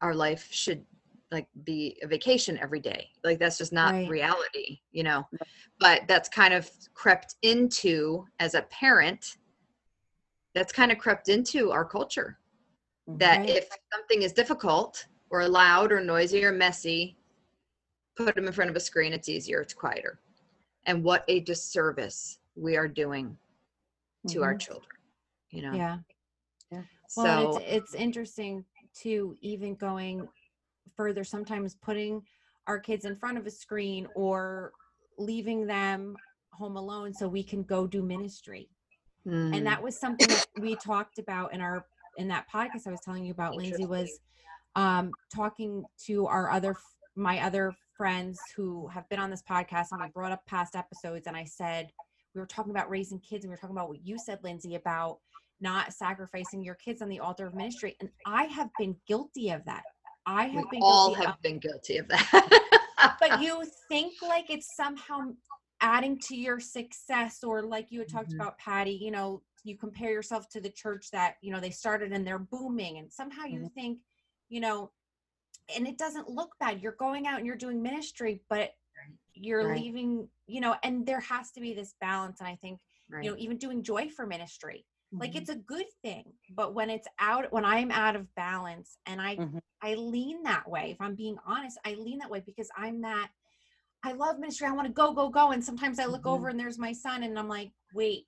our 0.00 0.14
life 0.14 0.48
should 0.50 0.84
like 1.30 1.46
be 1.64 1.98
a 2.02 2.06
vacation 2.06 2.58
every 2.58 2.80
day? 2.80 3.08
Like 3.24 3.38
that's 3.38 3.58
just 3.58 3.72
not 3.72 3.92
Right. 3.92 4.08
reality 4.08 4.80
you 4.92 5.02
know? 5.02 5.26
But 5.80 6.02
that's 6.08 6.28
kind 6.28 6.54
of 6.54 6.70
crept 6.94 7.36
into 7.42 8.24
as 8.40 8.54
a 8.54 8.62
parent 8.62 9.36
that's 10.54 10.72
kind 10.72 10.90
of 10.90 10.98
crept 10.98 11.28
into 11.28 11.70
our 11.70 11.84
culture. 11.84 12.38
That 13.06 13.40
Right. 13.40 13.50
if 13.50 13.68
something 13.92 14.22
is 14.22 14.32
difficult 14.32 15.06
or 15.30 15.46
loud 15.48 15.92
or 15.92 16.00
noisy 16.00 16.44
or 16.44 16.52
messy 16.52 17.16
put 18.16 18.34
them 18.34 18.46
in 18.46 18.52
front 18.52 18.70
of 18.70 18.76
a 18.76 18.80
screen 18.80 19.12
it's 19.12 19.28
easier 19.28 19.60
it's 19.60 19.74
quieter 19.74 20.18
and 20.86 21.02
what 21.04 21.24
a 21.28 21.40
disservice 21.40 22.38
we 22.56 22.76
are 22.76 22.88
doing 22.88 23.36
to 24.26 24.42
our 24.42 24.54
Mhm. 24.54 24.58
children 24.58 24.96
you 25.50 25.62
know 25.62 25.74
Yeah. 25.74 25.98
so 27.08 27.20
Well, 27.24 27.56
and 27.56 27.64
it's 27.64 27.94
it's 27.94 27.94
interesting 27.94 28.64
too, 28.94 29.36
even 29.40 29.74
going 29.74 30.28
further. 30.96 31.24
Sometimes 31.24 31.74
putting 31.74 32.22
our 32.66 32.78
kids 32.78 33.04
in 33.04 33.16
front 33.16 33.38
of 33.38 33.46
a 33.46 33.50
screen 33.50 34.06
or 34.14 34.72
leaving 35.18 35.66
them 35.66 36.16
home 36.52 36.76
alone 36.76 37.12
so 37.12 37.28
we 37.28 37.42
can 37.42 37.62
go 37.62 37.86
do 37.86 38.02
ministry. 38.02 38.68
mm, 39.26 39.54
And 39.54 39.66
that 39.66 39.82
was 39.82 39.98
something 39.98 40.28
that 40.28 40.46
we 40.56 40.76
talked 40.76 41.18
about 41.18 41.52
in 41.54 41.60
our 41.60 41.86
in 42.16 42.28
that 42.28 42.46
podcast 42.52 42.86
I 42.86 42.90
was 42.90 43.00
telling 43.00 43.24
you 43.24 43.32
about. 43.32 43.56
Lindsay 43.56 43.86
was 43.86 44.20
um, 44.76 45.16
talking 45.34 45.86
to 46.06 46.26
our 46.26 46.50
other 46.50 46.76
my 47.16 47.40
other 47.40 47.74
friends 47.96 48.40
who 48.54 48.86
have 48.88 49.08
been 49.08 49.18
on 49.18 49.30
this 49.30 49.42
podcast, 49.42 49.90
and 49.90 50.00
we 50.00 50.06
brought 50.08 50.32
up 50.32 50.46
past 50.46 50.76
episodes, 50.76 51.26
and 51.26 51.36
I 51.36 51.44
said 51.44 51.90
we 52.34 52.40
were 52.40 52.46
talking 52.46 52.70
about 52.70 52.90
raising 52.90 53.18
kids, 53.20 53.44
and 53.44 53.50
we 53.50 53.54
were 53.54 53.60
talking 53.60 53.76
about 53.76 53.88
what 53.88 54.04
you 54.06 54.18
said, 54.18 54.38
Lindsay, 54.44 54.74
about 54.76 55.18
not 55.60 55.92
sacrificing 55.92 56.62
your 56.62 56.76
kids 56.76 57.02
on 57.02 57.08
the 57.08 57.18
altar 57.18 57.46
of 57.46 57.54
ministry. 57.54 57.96
And 58.00 58.10
I 58.24 58.44
have 58.44 58.68
been 58.78 58.94
guilty 59.08 59.50
of 59.50 59.64
that. 59.64 59.82
I 60.26 60.44
have 60.44 60.64
we 60.70 60.78
been 60.78 60.82
all 60.82 61.08
guilty 61.08 61.22
have 61.22 61.34
of, 61.34 61.42
been 61.42 61.58
guilty 61.58 61.96
of 61.96 62.08
that 62.08 63.16
but 63.20 63.40
you 63.40 63.64
think 63.88 64.12
like 64.22 64.50
it's 64.50 64.76
somehow 64.76 65.30
adding 65.80 66.18
to 66.18 66.36
your 66.36 66.60
success 66.60 67.42
or 67.42 67.62
like 67.62 67.86
you 67.90 68.00
had 68.00 68.08
talked 68.08 68.32
Mhm. 68.32 68.40
about 68.40 68.58
patti 68.58 68.90
you 68.90 69.10
know 69.10 69.42
you 69.64 69.76
compare 69.76 70.10
yourself 70.10 70.48
to 70.50 70.60
the 70.60 70.70
church 70.70 71.10
that 71.12 71.36
you 71.40 71.52
know 71.52 71.60
they 71.60 71.70
started 71.70 72.12
and 72.12 72.26
they're 72.26 72.38
booming 72.38 72.98
and 72.98 73.12
somehow 73.12 73.44
you 73.44 73.60
Mhm. 73.60 73.72
think 73.74 73.98
you 74.48 74.60
know 74.60 74.90
and 75.74 75.86
it 75.86 75.98
doesn't 75.98 76.28
look 76.28 76.54
bad 76.60 76.80
you're 76.80 76.92
going 76.92 77.26
out 77.26 77.38
and 77.38 77.46
you're 77.46 77.56
doing 77.56 77.82
ministry 77.82 78.40
but 78.48 78.70
you're 79.34 79.68
Right. 79.68 79.78
leaving 79.78 80.28
you 80.46 80.60
know 80.60 80.74
and 80.82 81.06
there 81.06 81.20
has 81.20 81.50
to 81.52 81.60
be 81.60 81.74
this 81.74 81.94
balance 82.00 82.40
and 82.40 82.48
i 82.48 82.56
think 82.56 82.80
right 83.10 83.24
you 83.24 83.30
know 83.30 83.36
even 83.38 83.56
doing 83.56 83.82
joy 83.82 84.08
for 84.08 84.26
ministry 84.26 84.84
like 85.20 85.32
Mhm. 85.32 85.36
it's 85.36 85.50
a 85.50 85.56
good 85.56 85.86
thing 86.02 86.24
but 86.50 86.74
when 86.74 86.90
it's 86.90 87.08
out 87.18 87.50
when 87.52 87.64
i'm 87.64 87.90
out 87.90 88.16
of 88.16 88.32
balance 88.34 88.98
and 89.06 89.20
i 89.20 89.36
Mhm. 89.36 89.60
i 89.82 89.94
lean 89.94 90.42
that 90.42 90.68
way 90.68 90.90
if 90.90 91.00
i'm 91.00 91.14
being 91.14 91.38
honest 91.46 91.78
i 91.84 91.94
lean 91.94 92.18
that 92.18 92.30
way 92.30 92.40
because 92.40 92.68
i'm 92.76 93.00
that 93.02 93.30
i 94.02 94.12
love 94.12 94.38
ministry 94.38 94.66
i 94.66 94.72
want 94.72 94.86
to 94.86 94.92
go 94.92 95.12
go 95.12 95.28
go 95.28 95.52
and 95.52 95.64
sometimes 95.64 95.98
i 95.98 96.04
look 96.06 96.24
Mhm. 96.24 96.30
over 96.32 96.48
and 96.48 96.58
there's 96.58 96.78
my 96.78 96.92
son 96.92 97.22
and 97.22 97.38
i'm 97.38 97.48
like 97.48 97.70
wait 97.94 98.26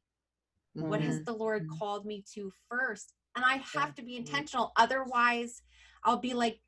what 0.74 1.00
has 1.00 1.18
Mhm. 1.20 1.24
the 1.26 1.32
lord 1.32 1.66
Mhm. 1.66 1.78
called 1.78 2.06
me 2.06 2.22
to 2.34 2.52
first 2.68 3.14
and 3.34 3.44
i 3.44 3.56
have 3.74 3.94
to 3.94 4.02
be 4.02 4.16
intentional 4.16 4.72
otherwise 4.76 5.62
i'll 6.04 6.18
be 6.18 6.34
like 6.34 6.60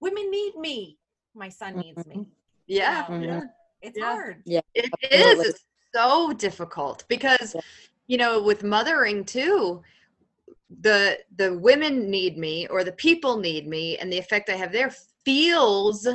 women 0.00 0.30
need 0.30 0.54
me 0.56 0.98
my 1.34 1.48
son 1.48 1.76
needs 1.76 2.06
me 2.06 2.16
Mhm. 2.16 2.26
yeah, 2.66 3.20
you 3.20 3.26
know? 3.26 3.34
yeah. 3.34 3.42
it's 3.80 3.98
Yeah. 3.98 4.04
hard 4.04 4.42
It 4.74 4.90
is. 5.02 5.12
Absolutely. 5.12 5.50
It's 5.50 5.64
so 5.94 6.32
difficult 6.32 7.04
because, 7.08 7.54
Yeah. 7.54 7.60
you 8.06 8.16
know, 8.16 8.42
with 8.42 8.62
mothering 8.64 9.24
too, 9.24 9.82
the 10.80 11.18
the 11.36 11.58
women 11.58 12.10
need 12.10 12.38
me 12.38 12.66
or 12.68 12.82
the 12.84 12.92
people 12.92 13.36
need 13.36 13.66
me, 13.68 13.98
and 13.98 14.10
the 14.10 14.18
effect 14.18 14.48
I 14.48 14.54
have 14.56 14.72
there 14.72 14.90
feels 15.24 16.08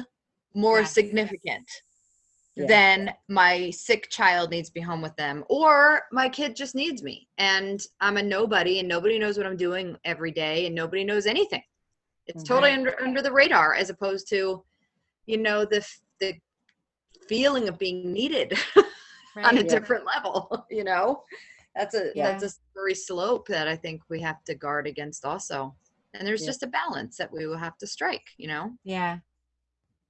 more 0.55 0.79
Yes. 0.81 0.93
significant 0.93 1.69
Yeah. 2.55 2.65
than 2.67 3.13
my 3.27 3.69
sick 3.69 4.09
child 4.09 4.49
needs 4.49 4.73
me 4.73 4.81
home 4.81 5.01
with 5.01 5.15
them 5.15 5.43
or 5.47 6.03
my 6.11 6.27
kid 6.27 6.55
just 6.55 6.73
needs 6.73 7.03
me 7.03 7.27
and 7.37 7.79
i'm 8.01 8.17
a 8.17 8.23
nobody 8.23 8.79
and 8.79 8.87
nobody 8.87 9.19
knows 9.19 9.37
what 9.37 9.45
i'm 9.45 9.55
doing 9.57 9.95
every 10.03 10.31
day 10.31 10.65
and 10.65 10.73
nobody 10.73 11.03
knows 11.03 11.27
anything 11.27 11.61
it's 12.27 12.43
Mhm. 12.43 12.47
totally 12.47 12.69
Right. 12.69 12.77
under, 12.79 13.01
under 13.01 13.21
the 13.21 13.31
radar 13.31 13.73
as 13.73 13.89
opposed 13.89 14.27
to 14.29 14.63
you 15.25 15.37
know 15.37 15.65
the 15.65 15.85
the 16.19 16.33
feeling 17.27 17.67
of 17.67 17.77
being 17.77 18.11
needed 18.13 18.53
on 19.37 19.57
a? 19.57 19.61
Yeah. 19.61 19.67
different 19.67 20.05
level 20.05 20.65
you 20.71 20.83
know 20.83 21.23
that's 21.75 21.95
a 21.95 22.11
Yeah. 22.15 22.31
that's 22.31 22.43
a 22.43 22.49
slippery 22.49 22.95
slope 22.95 23.47
that 23.47 23.67
i 23.67 23.75
think 23.75 24.01
we 24.09 24.19
have 24.21 24.43
to 24.45 24.55
guard 24.55 24.87
against 24.87 25.25
also 25.25 25.75
and 26.13 26.25
there's 26.27 26.41
Yeah. 26.41 26.47
just 26.47 26.63
a 26.63 26.67
balance 26.67 27.17
that 27.17 27.31
we 27.31 27.45
will 27.47 27.57
have 27.57 27.77
to 27.79 27.87
strike 27.87 28.27
you 28.37 28.47
know 28.47 28.73
yeah 28.83 29.19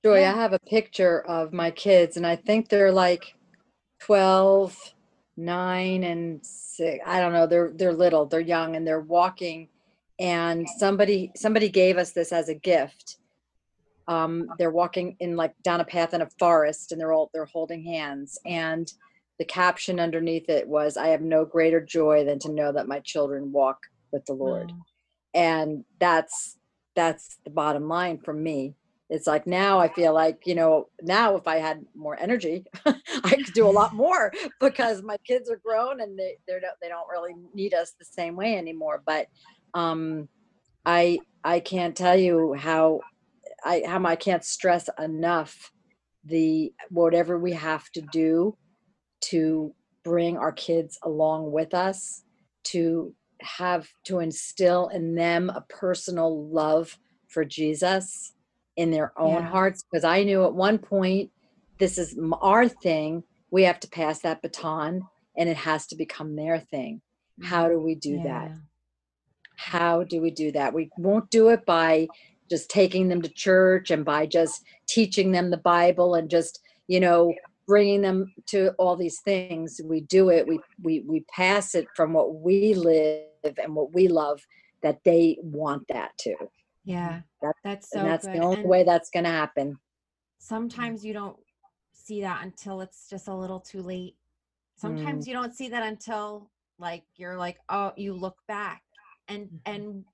Joy, 0.06 0.20
Yeah. 0.22 0.34
I 0.34 0.38
have 0.38 0.54
a 0.54 0.60
picture 0.60 1.22
of 1.22 1.52
my 1.54 1.72
kids, 1.72 2.18
and 2.18 2.26
I 2.26 2.36
think 2.36 2.70
they're 2.70 2.92
like 2.92 3.34
12, 4.00 4.94
9, 5.38 6.04
and 6.04 6.46
6. 6.46 7.04
I 7.06 7.20
don't 7.20 7.34
know. 7.34 7.48
They're 7.48 7.72
they're 7.74 7.92
little, 7.94 8.28
they're 8.28 8.40
young, 8.40 8.76
and 8.76 8.86
they're 8.88 9.02
walking. 9.02 9.70
And 10.20 10.68
somebody 10.78 11.32
somebody 11.36 11.70
gave 11.70 11.98
us 11.98 12.12
this 12.12 12.32
as 12.32 12.50
a 12.50 12.56
gift. 12.56 13.18
Um, 14.08 14.48
they're 14.58 14.72
walking 14.72 15.16
in 15.20 15.36
like 15.36 15.54
down 15.64 15.82
a 15.82 15.86
path 15.86 16.14
in 16.14 16.22
a 16.22 16.30
forest, 16.40 16.92
and 16.92 17.00
they're 17.00 17.14
all 17.14 17.30
they're 17.34 17.46
holding 17.46 17.84
hands. 17.84 18.40
And 18.46 18.92
the 19.38 19.46
caption 19.46 20.00
underneath 20.00 20.50
it 20.50 20.68
was, 20.68 20.98
"I 20.98 21.10
have 21.10 21.22
no 21.22 21.46
greater 21.46 21.82
joy 21.82 22.24
than 22.26 22.40
to 22.40 22.52
know 22.52 22.72
that 22.72 22.88
my 22.88 23.00
children 23.02 23.52
walk 23.52 23.80
with 24.12 24.26
the 24.26 24.34
Lord." 24.34 24.72
Oh, 24.74 24.82
and 25.34 25.86
that's 26.00 26.58
that's 26.96 27.38
the 27.44 27.52
bottom 27.52 27.88
line 27.88 28.18
for 28.18 28.34
me 28.34 28.74
it's 29.10 29.28
like 29.28 29.48
now 29.48 29.80
i 29.80 29.88
feel 29.88 30.14
like 30.14 30.42
you 30.46 30.56
know 30.56 30.88
now 31.02 31.36
if 31.36 31.48
i 31.48 31.58
had 31.58 31.86
more 31.96 32.20
energy 32.20 32.66
i 32.86 33.36
could 33.36 33.54
do 33.54 33.68
a 33.68 33.70
lot 33.70 33.94
more 34.06 34.32
because 34.60 35.02
my 35.04 35.18
kids 35.18 35.50
are 35.50 35.62
grown 35.64 36.02
and 36.02 36.18
they 36.18 36.38
they 36.48 36.54
don't 36.54 36.74
they 36.82 36.90
don't 36.90 37.08
really 37.10 37.34
need 37.54 37.74
us 37.74 37.94
the 38.00 38.06
same 38.06 38.36
way 38.36 38.58
anymore 38.58 39.02
but 39.06 39.28
um 39.74 40.28
i 40.86 41.20
i 41.44 41.60
can't 41.60 41.96
tell 41.96 42.18
you 42.18 42.54
how 42.54 43.02
i 43.66 43.84
how 43.86 44.04
i 44.06 44.16
can't 44.16 44.44
stress 44.44 44.90
enough 45.00 45.72
the 46.24 46.74
whatever 46.90 47.38
we 47.38 47.54
have 47.54 47.90
to 47.92 48.02
do 48.02 48.56
to 49.22 49.74
bring 50.04 50.38
our 50.38 50.52
kids 50.52 50.98
along 51.04 51.52
with 51.52 51.74
us 51.74 52.24
to 52.64 53.14
have 53.42 53.88
to 54.06 54.20
instill 54.20 54.88
in 54.90 55.16
them 55.16 55.50
a 55.50 55.62
personal 55.70 56.48
love 56.50 56.98
for 57.28 57.46
Jesus 57.46 58.34
in 58.76 58.92
their 58.92 59.14
own 59.20 59.44
Yeah. 59.44 59.50
hearts 59.50 59.84
because 59.84 60.04
I 60.04 60.24
knew 60.24 60.46
at 60.46 60.54
one 60.54 60.78
point 60.78 61.32
this 61.80 61.98
is 61.98 62.18
our 62.42 62.68
thing 62.68 63.24
we 63.52 63.64
have 63.64 63.80
to 63.82 63.90
pass 63.90 64.20
that 64.22 64.42
baton 64.42 65.02
and 65.38 65.50
it 65.50 65.58
has 65.58 65.88
to 65.88 65.96
become 65.96 66.36
their 66.36 66.60
thing 66.60 67.02
how 67.44 67.68
do 67.68 67.80
we 67.80 67.96
do 67.96 68.20
that 68.24 68.50
yeah. 68.50 68.56
How 69.58 70.04
do 70.04 70.22
we 70.22 70.32
do 70.32 70.52
that 70.52 70.74
we 70.74 70.90
won't 70.98 71.30
do 71.30 71.50
it 71.50 71.66
by 71.66 72.08
just 72.50 72.70
taking 72.70 73.10
them 73.10 73.22
to 73.22 73.30
church 73.30 73.92
and 73.92 74.06
by 74.06 74.26
just 74.26 74.64
teaching 74.88 75.32
them 75.32 75.50
the 75.50 75.58
bible 75.58 76.16
and 76.16 76.30
just 76.30 76.62
you 76.88 77.00
know 77.00 77.34
bringing 77.68 78.02
them 78.02 78.34
to 78.46 78.70
all 78.78 78.96
these 78.96 79.20
things 79.22 79.82
we 79.84 80.00
do 80.02 80.30
it 80.30 80.48
we 80.48 80.60
we 80.82 81.02
we 81.08 81.26
pass 81.36 81.76
it 81.76 81.88
from 81.96 82.14
what 82.14 82.36
we 82.36 82.74
live 82.74 83.26
and 83.62 83.76
what 83.76 83.94
we 83.94 84.08
love 84.08 84.40
that 84.84 85.00
they 85.04 85.38
want 85.42 85.84
that 85.90 86.12
too 86.18 86.36
Yeah, 86.86 87.22
That- 87.42 87.56
that's 87.64 87.90
so 87.90 88.00
and 88.00 88.08
that's 88.08 88.26
good. 88.26 88.36
the 88.36 88.40
only 88.40 88.62
and 88.62 88.70
way 88.70 88.84
that's 88.84 89.10
going 89.10 89.26
to 89.26 89.32
happen 89.32 89.78
sometimes 90.40 91.04
you 91.04 91.14
don't 91.14 91.38
see 91.92 92.22
that 92.22 92.44
until 92.44 92.80
it's 92.80 93.10
just 93.10 93.28
a 93.28 93.34
little 93.34 93.60
too 93.60 93.82
late. 93.82 94.16
Sometimes 94.76 95.26
Mm. 95.26 95.28
you 95.28 95.34
don't 95.34 95.54
see 95.54 95.68
that 95.70 95.84
until 95.84 96.50
like 96.80 97.04
you're 97.16 97.36
like, 97.36 97.58
oh, 97.70 97.92
you 97.98 98.14
look 98.14 98.38
back 98.48 98.84
and 99.28 99.50
Mhm. 99.50 99.62
and 99.66 100.06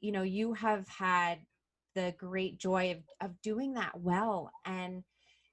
you 0.00 0.12
know 0.12 0.22
you 0.22 0.54
have 0.54 0.88
had 0.88 1.46
the 1.94 2.14
great 2.18 2.58
joy 2.58 2.92
of 2.92 3.02
of 3.20 3.40
doing 3.42 3.74
that 3.74 3.98
well 4.00 4.52
and 4.64 5.04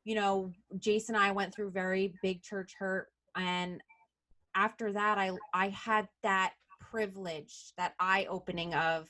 you 0.04 0.15
know 0.15 0.54
Jason 0.78 1.15
and 1.15 1.23
I 1.23 1.32
went 1.32 1.54
through 1.54 1.71
very 1.71 2.17
big 2.21 2.41
church 2.43 2.75
hurt 2.78 3.12
and 3.36 3.82
after 4.54 4.91
that 4.93 5.17
I 5.17 5.32
I 5.54 5.69
had 5.69 6.08
that 6.23 6.54
privilege 6.80 7.73
that 7.78 7.95
eye 7.99 8.25
opening 8.30 8.73
of 8.73 9.08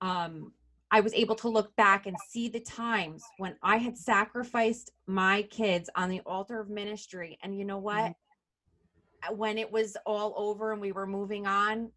um 0.00 0.52
I 0.90 1.00
was 1.00 1.14
able 1.14 1.34
to 1.36 1.48
look 1.48 1.74
back 1.74 2.06
and 2.06 2.18
see 2.18 2.48
the 2.48 2.60
times 2.60 3.24
when 3.38 3.56
I 3.62 3.78
had 3.78 3.98
sacrificed 3.98 4.92
my 5.06 5.42
kids 5.42 5.90
on 5.96 6.08
the 6.08 6.20
altar 6.20 6.60
of 6.60 6.70
ministry. 6.70 7.38
And 7.42 7.58
you 7.58 7.64
know 7.64 7.78
what? 7.78 8.14
Uh, 9.28 9.34
When 9.34 9.58
it 9.58 9.72
was 9.72 9.96
all 10.06 10.32
over 10.36 10.72
and 10.72 10.80
we 10.80 10.92
were 10.92 11.06
moving 11.06 11.44
on, 11.46 11.90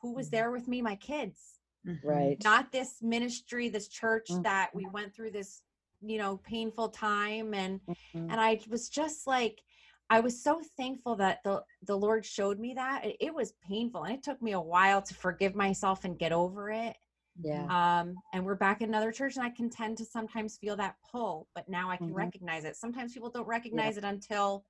who 0.00 0.14
was 0.14 0.28
Mhm. 0.28 0.32
there 0.32 0.50
with 0.50 0.68
me? 0.68 0.82
My 0.82 0.96
kids. 0.96 1.60
Right 2.02 2.42
Not 2.44 2.70
this 2.72 3.00
ministry, 3.02 3.68
this 3.68 3.88
church 3.88 4.28
Mhm. 4.30 4.42
that 4.42 4.74
we 4.74 4.86
went 4.86 5.14
through 5.14 5.30
this, 5.30 5.62
you 6.00 6.18
know, 6.18 6.36
painful 6.38 6.90
time. 6.90 7.54
And 7.54 7.80
Mhm. 7.86 7.94
and 8.30 8.40
I 8.40 8.60
was 8.68 8.88
just 8.88 9.26
like, 9.26 9.62
I 10.10 10.20
was 10.20 10.42
so 10.42 10.60
thankful 10.76 11.16
that 11.16 11.42
the 11.44 11.64
the 11.82 11.96
Lord 11.96 12.24
showed 12.24 12.58
me 12.58 12.74
that. 12.74 13.04
It, 13.04 13.16
it 13.20 13.34
was 13.34 13.52
painful 13.62 14.04
and 14.04 14.14
it 14.14 14.22
took 14.22 14.40
me 14.42 14.52
a 14.52 14.60
while 14.60 15.00
to 15.02 15.14
forgive 15.14 15.54
myself 15.54 16.04
and 16.04 16.18
get 16.18 16.32
over 16.32 16.70
it. 16.70 16.96
Yeah. 17.40 17.66
Um, 18.00 18.16
and 18.32 18.44
we're 18.44 18.56
back 18.56 18.82
in 18.82 18.88
another 18.88 19.12
church, 19.12 19.36
and 19.36 19.44
I 19.44 19.50
can 19.50 19.70
tend 19.70 19.96
to 19.98 20.04
sometimes 20.04 20.58
feel 20.58 20.76
that 20.76 20.96
pull, 21.10 21.48
but 21.54 21.68
now 21.68 21.88
I 21.88 21.96
can 21.96 22.08
Mhm. 22.10 22.14
recognize 22.16 22.64
it. 22.64 22.76
Sometimes 22.76 23.14
people 23.14 23.30
don't 23.30 23.46
recognize 23.46 23.96
it 23.96 24.04
until 24.04 24.66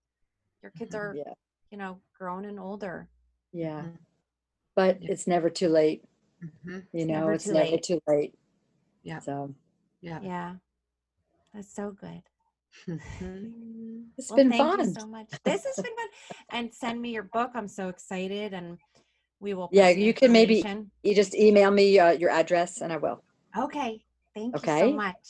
your 0.63 0.71
kids 0.73 0.95
are, 0.95 1.15
Yeah. 1.17 1.33
you 1.71 1.79
know, 1.79 2.03
grown 2.13 2.45
and 2.45 2.61
older. 2.61 3.09
Yeah. 3.53 3.87
But 4.79 5.03
Yeah. 5.03 5.11
it's 5.11 5.27
never 5.27 5.51
too 5.51 5.69
late. 5.69 6.05
Mhm. 6.41 6.87
You 6.93 7.01
It's 7.01 7.07
know, 7.09 7.15
never 7.19 7.33
it's 7.33 7.45
too 7.47 7.53
never 7.53 7.71
late. 7.73 7.83
too 7.83 8.01
late. 8.07 8.35
Yeah. 9.03 9.19
So 9.19 9.53
Yeah. 10.01 10.21
Yeah, 10.23 10.57
that's 11.53 11.75
so 11.75 11.91
good. 11.91 12.23
Mhm. 12.87 14.11
it's 14.17 14.31
Well, 14.31 14.37
been 14.37 14.51
thank 14.51 14.63
fun. 14.63 14.79
you 14.87 14.95
so 14.95 15.07
much. 15.09 15.31
This 15.43 15.65
has 15.65 15.75
been 15.85 15.97
fun. 15.97 16.09
And 16.51 16.73
send 16.73 17.03
me 17.03 17.11
your 17.11 17.25
book. 17.25 17.51
I'm 17.55 17.67
so 17.67 17.89
excited, 17.89 18.55
and 18.55 18.79
we 19.41 19.53
will. 19.53 19.69
Yeah, 19.73 19.89
post 19.89 19.99
you 19.99 20.15
can 20.15 20.31
maybe- 20.31 20.59
information. 20.59 20.93
You 21.03 21.13
just 21.17 21.35
email 21.35 21.73
me 21.73 21.99
uh, 21.99 22.13
your 22.13 22.31
address 22.31 22.81
and 22.81 22.93
I 22.93 22.99
will. 22.99 23.25
Okay. 23.59 24.05
Thank 24.33 24.55
you 24.55 24.59
Okay. 24.61 24.81
so 24.81 24.93
much. 24.93 25.27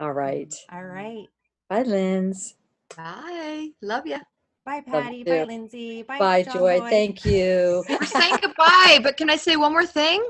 All 0.00 0.12
right. 0.12 0.52
All 0.72 0.84
right. 0.84 1.28
Bye, 1.68 1.84
Linz. 1.84 2.56
Bye. 2.96 3.70
Love 3.80 4.08
you. 4.08 4.18
Bye, 4.68 4.82
Patti. 4.82 5.24
Bye. 5.24 5.44
Lindsay. 5.44 6.02
Bye, 6.02 6.18
Bye, 6.18 6.42
John 6.42 6.52
Joy. 6.52 6.80
Boy. 6.80 6.90
Thank 6.90 7.24
you. 7.24 7.84
We're 7.88 8.04
saying 8.04 8.36
goodbye, 8.42 9.00
but 9.02 9.16
can 9.16 9.30
I 9.30 9.36
say 9.36 9.56
one 9.56 9.72
more 9.72 9.86
thing? 9.86 10.22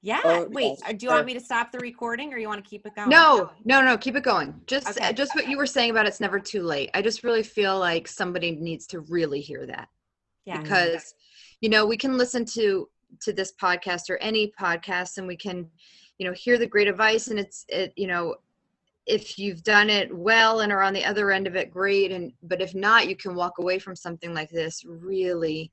Yeah. 0.00 0.20
Oh, 0.24 0.48
Wait. 0.50 0.64
yes, 0.64 0.80
uh, 0.86 0.92
do 0.92 0.94
you 0.94 1.10
sure. 1.10 1.16
want 1.16 1.26
me 1.26 1.34
to 1.34 1.40
stop 1.40 1.72
the 1.72 1.78
recording, 1.78 2.32
or 2.32 2.38
you 2.38 2.48
want 2.48 2.64
to 2.64 2.68
keep 2.68 2.86
it 2.86 2.94
going? 2.94 3.10
No, 3.10 3.50
no, 3.66 3.82
no. 3.82 3.98
Keep 3.98 4.16
it 4.16 4.22
going. 4.22 4.54
Just, 4.66 4.88
Okay. 4.88 5.12
just 5.12 5.34
what 5.34 5.46
you 5.46 5.58
were 5.58 5.66
saying 5.66 5.90
about 5.90 6.06
it's 6.06 6.20
never 6.20 6.40
too 6.40 6.62
late. 6.62 6.88
I 6.94 7.02
just 7.02 7.22
really 7.22 7.42
feel 7.42 7.78
like 7.78 8.08
somebody 8.08 8.52
needs 8.52 8.86
to 8.88 9.00
really 9.00 9.40
hear 9.40 9.66
that 9.66 9.88
Yeah. 10.46 10.62
because, 10.62 11.12
you 11.60 11.68
know, 11.68 11.84
we 11.84 11.98
can 11.98 12.16
listen 12.16 12.46
to 12.54 12.88
to 13.20 13.32
this 13.32 13.52
podcast 13.60 14.08
or 14.08 14.16
any 14.18 14.52
podcast, 14.58 15.18
and 15.18 15.26
we 15.26 15.36
can, 15.36 15.68
you 16.18 16.26
know, 16.26 16.32
hear 16.32 16.56
the 16.56 16.66
great 16.66 16.88
advice, 16.88 17.28
and 17.28 17.38
it's, 17.38 17.66
it, 17.68 17.92
you 17.96 18.06
know, 18.06 18.36
if 19.06 19.38
you've 19.38 19.62
done 19.62 19.88
it 19.88 20.14
well 20.14 20.60
and 20.60 20.72
are 20.72 20.82
on 20.82 20.92
the 20.92 21.04
other 21.04 21.30
end 21.30 21.46
of 21.46 21.54
it, 21.56 21.70
great. 21.70 22.10
And 22.12 22.32
but 22.42 22.60
if 22.60 22.74
not, 22.74 23.08
you 23.08 23.16
can 23.16 23.34
walk 23.34 23.58
away 23.58 23.78
from 23.78 23.94
something 23.96 24.34
like 24.34 24.50
this 24.50 24.84
really 24.84 25.72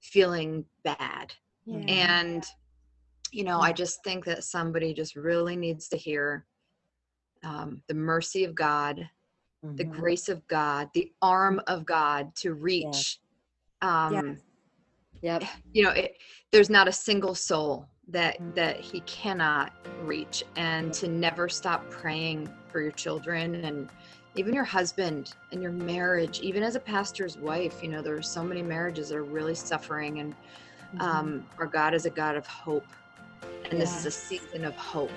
feeling 0.00 0.64
bad. 0.84 1.32
Yeah. 1.64 1.84
and 1.88 2.44
you 3.30 3.44
know 3.44 3.60
i 3.60 3.72
just 3.72 4.02
think 4.04 4.24
that 4.24 4.44
somebody 4.44 4.92
just 4.92 5.14
really 5.16 5.56
needs 5.56 5.88
to 5.88 5.96
hear 5.96 6.44
um, 7.44 7.82
the 7.88 7.94
mercy 7.94 8.44
of 8.44 8.54
god 8.54 9.08
the 9.76 9.84
Mhm. 9.84 9.94
grace 9.94 10.28
of 10.28 10.46
god 10.48 10.90
the 10.92 11.12
arm 11.22 11.60
of 11.66 11.86
god 11.86 12.34
to 12.36 12.52
reach 12.54 13.20
um, 13.80 14.38
Yep. 15.22 15.44
you 15.72 15.82
know 15.84 15.90
it, 15.90 16.16
there's 16.50 16.68
not 16.68 16.88
a 16.88 16.92
single 16.92 17.34
soul 17.34 17.86
that 18.12 18.38
that 18.54 18.78
he 18.78 19.00
cannot 19.00 19.72
reach 20.04 20.44
and 20.56 20.92
to 20.92 21.08
never 21.08 21.48
stop 21.48 21.88
praying 21.90 22.48
for 22.68 22.80
your 22.80 22.92
children 22.92 23.56
and 23.56 23.88
even 24.34 24.54
your 24.54 24.64
husband 24.64 25.34
and 25.50 25.62
your 25.62 25.72
marriage 25.72 26.40
even 26.40 26.62
as 26.62 26.74
a 26.76 26.80
pastor's 26.80 27.36
wife 27.38 27.82
you 27.82 27.88
know 27.88 28.02
there 28.02 28.16
are 28.16 28.22
so 28.22 28.42
many 28.42 28.62
marriages 28.62 29.10
that 29.10 29.16
are 29.16 29.24
really 29.24 29.54
suffering 29.54 30.20
and 30.20 30.34
um, 31.00 31.46
our 31.58 31.66
god 31.66 31.94
is 31.94 32.06
a 32.06 32.10
god 32.10 32.36
of 32.36 32.46
hope. 32.46 32.86
And 33.70 33.80
this 33.80 33.96
is 33.98 34.06
a 34.06 34.10
season 34.10 34.64
of 34.64 34.76
hope. 34.76 35.10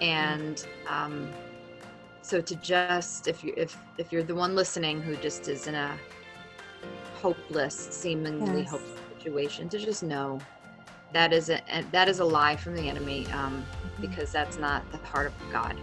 And 0.00 0.64
um, 0.88 1.30
so 2.22 2.40
to 2.40 2.56
just 2.56 3.28
if 3.28 3.44
you 3.44 3.52
if 3.56 3.78
if 3.98 4.12
you're 4.12 4.22
the 4.22 4.34
one 4.34 4.54
listening 4.54 5.02
who 5.02 5.16
just 5.16 5.48
is 5.48 5.66
in 5.66 5.74
a 5.74 5.96
hopeless 7.14 7.74
seemingly 7.90 8.62
Yes. 8.62 8.70
hopeless 8.70 8.98
situation 9.18 9.68
to 9.68 9.78
just 9.78 10.02
know 10.02 10.38
that 11.14 11.32
is 11.32 11.48
a 11.48 11.60
that 11.90 12.08
is 12.08 12.18
a 12.18 12.24
lie 12.24 12.56
from 12.56 12.76
the 12.76 12.88
enemy 12.88 13.26
um, 13.28 13.64
because 14.00 14.30
that's 14.30 14.58
not 14.58 14.88
the 14.92 14.98
heart 14.98 15.28
of 15.28 15.52
god 15.52 15.76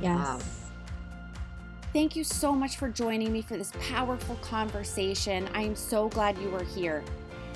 Yes. 0.00 0.28
Um, 0.28 0.40
Thank 1.92 2.14
you 2.16 2.22
so 2.22 2.54
much 2.54 2.76
for 2.76 2.90
joining 2.90 3.32
me 3.32 3.40
for 3.40 3.56
this 3.56 3.72
powerful 3.88 4.36
conversation. 4.36 5.48
I 5.54 5.62
am 5.62 5.74
so 5.74 6.08
glad 6.08 6.36
you 6.38 6.50
were 6.50 6.62
here. 6.62 7.02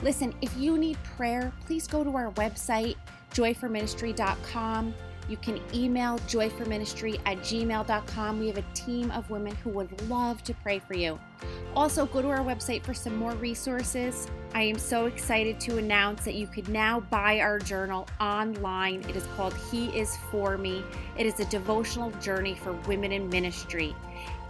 Listen, 0.03 0.35
if 0.41 0.57
you 0.57 0.79
need 0.79 0.97
prayer, 1.17 1.53
please 1.67 1.87
go 1.87 2.03
to 2.03 2.17
our 2.17 2.33
website, 2.33 2.97
joyforministry.com. 3.35 4.95
You 5.33 5.39
can 5.39 5.63
email 5.73 6.19
joyforministry 6.29 7.19
at 7.25 7.39
gmail.com. 7.39 8.39
We 8.39 8.49
have 8.49 8.59
a 8.59 8.65
team 8.75 9.11
of 9.13 9.31
women 9.31 9.57
who 9.57 9.71
would 9.71 10.11
love 10.11 10.43
to 10.43 10.53
pray 10.53 10.79
for 10.79 10.93
you. 10.93 11.19
Also, 11.75 12.05
go 12.05 12.21
to 12.21 12.29
our 12.29 12.45
website 12.45 12.83
for 12.83 12.93
some 12.93 13.17
more 13.17 13.33
resources. 13.37 14.27
I 14.55 14.65
am 14.65 14.79
so 14.79 15.07
excited 15.07 15.59
to 15.61 15.79
announce 15.79 16.27
that 16.27 16.35
you 16.35 16.47
could 16.47 16.69
now 16.69 17.01
buy 17.01 17.41
our 17.41 17.59
journal 17.59 18.07
online. 18.21 19.05
It 19.09 19.17
is 19.17 19.27
called 19.35 19.55
He 19.71 19.87
Is 19.99 20.19
For 20.31 20.59
Me. 20.59 20.85
It 21.17 21.25
is 21.25 21.41
a 21.41 21.47
devotional 21.47 22.11
journey 22.21 22.55
for 22.55 22.75
women 22.87 23.11
in 23.11 23.31
ministry. 23.31 23.97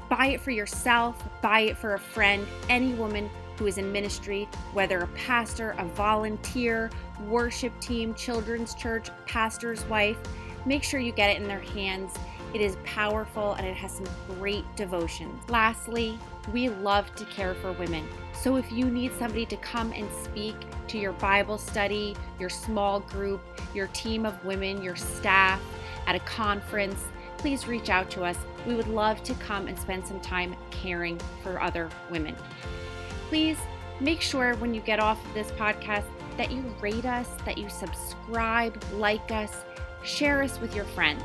Buy 0.08 0.30
it 0.30 0.40
for 0.40 0.50
yourself, 0.50 1.22
buy 1.42 1.60
it 1.60 1.76
for 1.76 1.94
a 1.94 2.00
friend, 2.00 2.44
any 2.68 2.92
woman 2.94 3.30
who 3.56 3.68
is 3.68 3.78
in 3.78 3.92
ministry, 3.92 4.48
whether 4.72 4.98
a 4.98 5.06
pastor, 5.08 5.76
a 5.78 5.84
volunteer, 5.84 6.90
worship 7.28 7.72
team, 7.80 8.14
children's 8.14 8.74
church, 8.74 9.10
pastor's 9.26 9.84
wife. 9.84 10.18
Make 10.64 10.82
sure 10.82 11.00
you 11.00 11.12
get 11.12 11.30
it 11.30 11.40
in 11.40 11.48
their 11.48 11.60
hands. 11.60 12.14
It 12.54 12.60
is 12.60 12.76
powerful 12.84 13.54
and 13.54 13.66
it 13.66 13.74
has 13.74 13.92
some 13.92 14.06
great 14.38 14.64
devotions. 14.76 15.42
Lastly, 15.48 16.18
we 16.52 16.68
love 16.68 17.14
to 17.14 17.24
care 17.26 17.54
for 17.54 17.72
women. 17.72 18.06
So 18.34 18.56
if 18.56 18.70
you 18.70 18.86
need 18.86 19.12
somebody 19.18 19.46
to 19.46 19.56
come 19.56 19.92
and 19.92 20.08
speak 20.12 20.56
to 20.88 20.98
your 20.98 21.12
Bible 21.12 21.56
study, 21.56 22.14
your 22.38 22.50
small 22.50 23.00
group, 23.00 23.40
your 23.74 23.86
team 23.88 24.26
of 24.26 24.44
women, 24.44 24.82
your 24.82 24.96
staff 24.96 25.60
at 26.06 26.14
a 26.14 26.20
conference, 26.20 27.04
please 27.38 27.66
reach 27.66 27.88
out 27.88 28.10
to 28.10 28.22
us. 28.22 28.36
We 28.66 28.74
would 28.74 28.88
love 28.88 29.22
to 29.24 29.34
come 29.34 29.66
and 29.66 29.78
spend 29.78 30.06
some 30.06 30.20
time 30.20 30.54
caring 30.70 31.18
for 31.42 31.60
other 31.60 31.88
women. 32.10 32.36
Please 33.28 33.56
make 33.98 34.20
sure 34.20 34.54
when 34.56 34.74
you 34.74 34.80
get 34.80 35.00
off 35.00 35.24
of 35.24 35.34
this 35.34 35.50
podcast 35.52 36.04
that 36.36 36.50
you 36.50 36.62
rate 36.80 37.04
us, 37.04 37.28
that 37.44 37.58
you 37.58 37.68
subscribe, 37.68 38.82
like 38.94 39.30
us, 39.30 39.64
share 40.04 40.42
us 40.42 40.60
with 40.60 40.74
your 40.74 40.84
friends. 40.84 41.22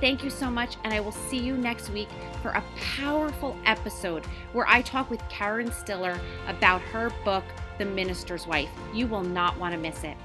Thank 0.00 0.24
you 0.24 0.30
so 0.30 0.50
much, 0.50 0.76
and 0.84 0.94
I 0.94 1.00
will 1.00 1.12
see 1.12 1.36
you 1.36 1.58
next 1.58 1.90
week 1.90 2.08
for 2.42 2.52
a 2.52 2.64
powerful 2.96 3.54
episode 3.66 4.24
where 4.52 4.66
I 4.66 4.80
talk 4.80 5.10
with 5.10 5.20
Karen 5.28 5.70
Stiller 5.70 6.18
about 6.48 6.80
her 6.80 7.10
book, 7.22 7.44
The 7.78 7.84
Minister's 7.84 8.46
Wife. 8.46 8.70
You 8.94 9.06
will 9.06 9.22
not 9.22 9.58
want 9.58 9.74
to 9.74 9.78
miss 9.78 10.04
it. 10.04 10.16